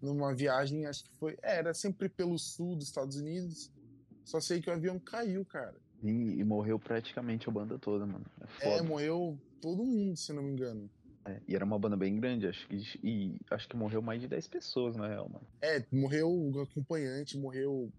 Numa 0.00 0.34
viagem, 0.34 0.86
acho 0.86 1.04
que 1.04 1.10
foi. 1.18 1.36
é, 1.42 1.56
era 1.58 1.74
sempre 1.74 2.08
pelo 2.08 2.38
sul 2.38 2.76
dos 2.76 2.86
Estados 2.86 3.16
Unidos. 3.16 3.70
Só 4.24 4.40
sei 4.40 4.60
que 4.60 4.70
o 4.70 4.72
avião 4.72 4.98
caiu, 4.98 5.44
cara. 5.44 5.76
E, 6.02 6.08
e 6.38 6.44
morreu 6.44 6.78
praticamente 6.78 7.48
a 7.48 7.52
banda 7.52 7.78
toda, 7.78 8.06
mano. 8.06 8.24
É 8.60 8.76
É, 8.78 8.82
morreu 8.82 9.38
todo 9.60 9.84
mundo, 9.84 10.16
se 10.16 10.32
não 10.32 10.42
me 10.42 10.52
engano. 10.52 10.88
É, 11.26 11.40
e 11.46 11.54
era 11.54 11.64
uma 11.64 11.78
banda 11.78 11.96
bem 11.96 12.18
grande, 12.18 12.46
acho 12.46 12.66
que. 12.66 12.76
E 13.02 13.38
acho 13.50 13.68
que 13.68 13.76
morreu 13.76 14.00
mais 14.00 14.20
de 14.20 14.28
10 14.28 14.46
pessoas, 14.48 14.96
na 14.96 15.06
real, 15.06 15.28
mano. 15.28 15.46
É, 15.60 15.84
morreu 15.92 16.30
o 16.30 16.60
acompanhante, 16.60 17.38
morreu 17.38 17.92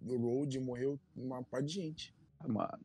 o 0.00 0.16
road, 0.16 0.58
morreu 0.60 0.98
uma 1.14 1.42
par 1.42 1.62
de 1.62 1.72
gente. 1.72 2.14
Uma... 2.44 2.78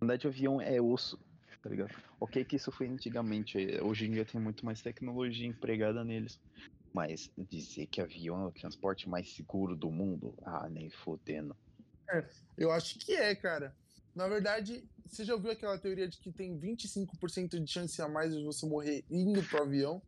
Andar 0.00 0.16
de 0.16 0.26
avião 0.26 0.60
é 0.60 0.80
osso, 0.80 1.18
tá 1.62 1.70
ligado? 1.70 1.94
Ok 2.20 2.44
que 2.44 2.56
isso 2.56 2.72
foi 2.72 2.88
antigamente, 2.88 3.58
hoje 3.82 4.06
em 4.06 4.10
dia 4.10 4.24
tem 4.24 4.40
muito 4.40 4.64
mais 4.64 4.82
tecnologia 4.82 5.46
empregada 5.46 6.04
neles. 6.04 6.40
Mas 6.92 7.30
dizer 7.36 7.86
que 7.86 8.00
avião 8.00 8.42
é 8.42 8.46
o 8.46 8.52
transporte 8.52 9.08
mais 9.08 9.30
seguro 9.34 9.76
do 9.76 9.90
mundo? 9.90 10.34
Ah, 10.42 10.66
nem 10.68 10.88
fodendo. 10.88 11.54
Eu 12.56 12.72
acho 12.72 12.98
que 12.98 13.14
é, 13.14 13.34
cara. 13.34 13.76
Na 14.16 14.28
verdade, 14.28 14.88
você 15.06 15.24
já 15.24 15.34
ouviu 15.34 15.52
aquela 15.52 15.80
teoria 15.80 16.08
de 16.08 16.18
que 16.20 16.32
tem 16.32 16.58
25% 16.58 17.60
de 17.62 17.70
chance 17.70 18.00
a 18.02 18.08
mais 18.08 18.34
de 18.34 18.42
você 18.44 18.66
morrer 18.66 19.04
indo 19.10 19.42
pro 19.48 19.62
avião 19.62 20.02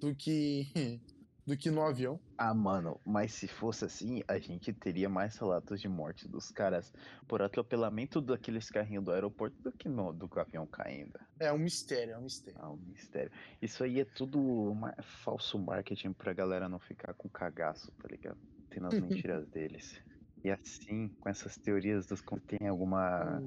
do 0.00 0.14
que 0.16 0.64
do 1.46 1.56
que 1.58 1.70
no 1.70 1.82
avião? 1.82 2.22
Ah, 2.36 2.52
mano, 2.54 3.00
mas 3.06 3.32
se 3.32 3.48
fosse 3.48 3.84
assim, 3.86 4.20
a 4.28 4.38
gente 4.38 4.72
teria 4.74 5.08
mais 5.08 5.38
relatos 5.38 5.80
de 5.80 5.88
morte 5.88 6.28
dos 6.28 6.50
caras 6.50 6.92
por 7.26 7.40
atropelamento 7.40 8.20
daqueles 8.20 8.68
carrinhos 8.70 9.04
do 9.04 9.12
aeroporto 9.12 9.56
do 9.62 9.72
que 9.72 9.88
no, 9.88 10.12
do 10.12 10.28
avião 10.38 10.66
caindo. 10.66 11.18
É 11.38 11.52
um 11.52 11.58
mistério, 11.58 12.14
é 12.14 12.18
um 12.18 12.22
mistério. 12.22 12.60
Ah, 12.60 12.70
um 12.70 12.76
mistério. 12.76 13.32
Isso 13.60 13.82
aí 13.82 14.00
é 14.00 14.04
tudo 14.04 14.74
ma- 14.74 14.94
falso 15.02 15.58
marketing 15.58 16.12
pra 16.12 16.34
galera 16.34 16.68
não 16.68 16.78
ficar 16.78 17.14
com 17.14 17.28
cagaço, 17.30 17.90
tá 17.98 18.06
ligado? 18.10 18.38
Tendo 18.68 18.88
as 18.88 18.98
mentiras 18.98 19.48
deles. 19.48 20.02
E 20.44 20.50
assim, 20.50 21.08
com 21.20 21.28
essas 21.28 21.56
teorias 21.56 22.06
dos 22.06 22.22
tem 22.46 22.68
alguma. 22.68 23.42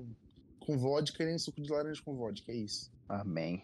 Com 0.59 0.77
vodka 0.77 1.23
e 1.23 1.27
nem 1.27 1.37
suco 1.37 1.61
de 1.61 1.71
laranja 1.71 2.01
com 2.03 2.15
vodka, 2.15 2.51
é 2.51 2.55
isso. 2.55 2.91
Amém. 3.07 3.63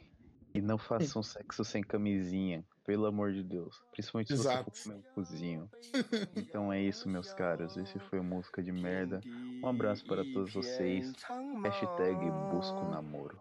E 0.53 0.61
não 0.61 0.77
façam 0.77 1.23
sexo 1.23 1.63
sem 1.63 1.81
camisinha, 1.81 2.65
pelo 2.85 3.05
amor 3.05 3.31
de 3.31 3.43
Deus. 3.43 3.81
Principalmente 3.91 4.27
se 4.27 4.33
Exato. 4.33 4.69
você 4.71 4.83
for 4.83 4.95
comer 4.95 4.99
um 4.99 5.13
cozinho. 5.13 5.69
Então 6.35 6.73
é 6.73 6.81
isso, 6.81 7.07
meus 7.07 7.33
caros. 7.33 7.77
Esse 7.77 7.97
foi 7.99 8.19
o 8.19 8.23
Música 8.23 8.61
de 8.61 8.71
Merda. 8.71 9.21
Um 9.63 9.67
abraço 9.67 10.05
para 10.05 10.23
todos 10.33 10.53
vocês. 10.53 11.13
Hashtag 11.63 12.19
busco 12.51 12.83
namoro. 12.89 13.39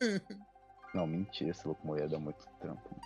Não, 0.94 1.08
mentira, 1.08 1.50
esse 1.50 1.66
louco 1.66 1.96
ia 1.96 2.08
dar 2.08 2.20
muito 2.20 2.44
trampo. 2.60 3.00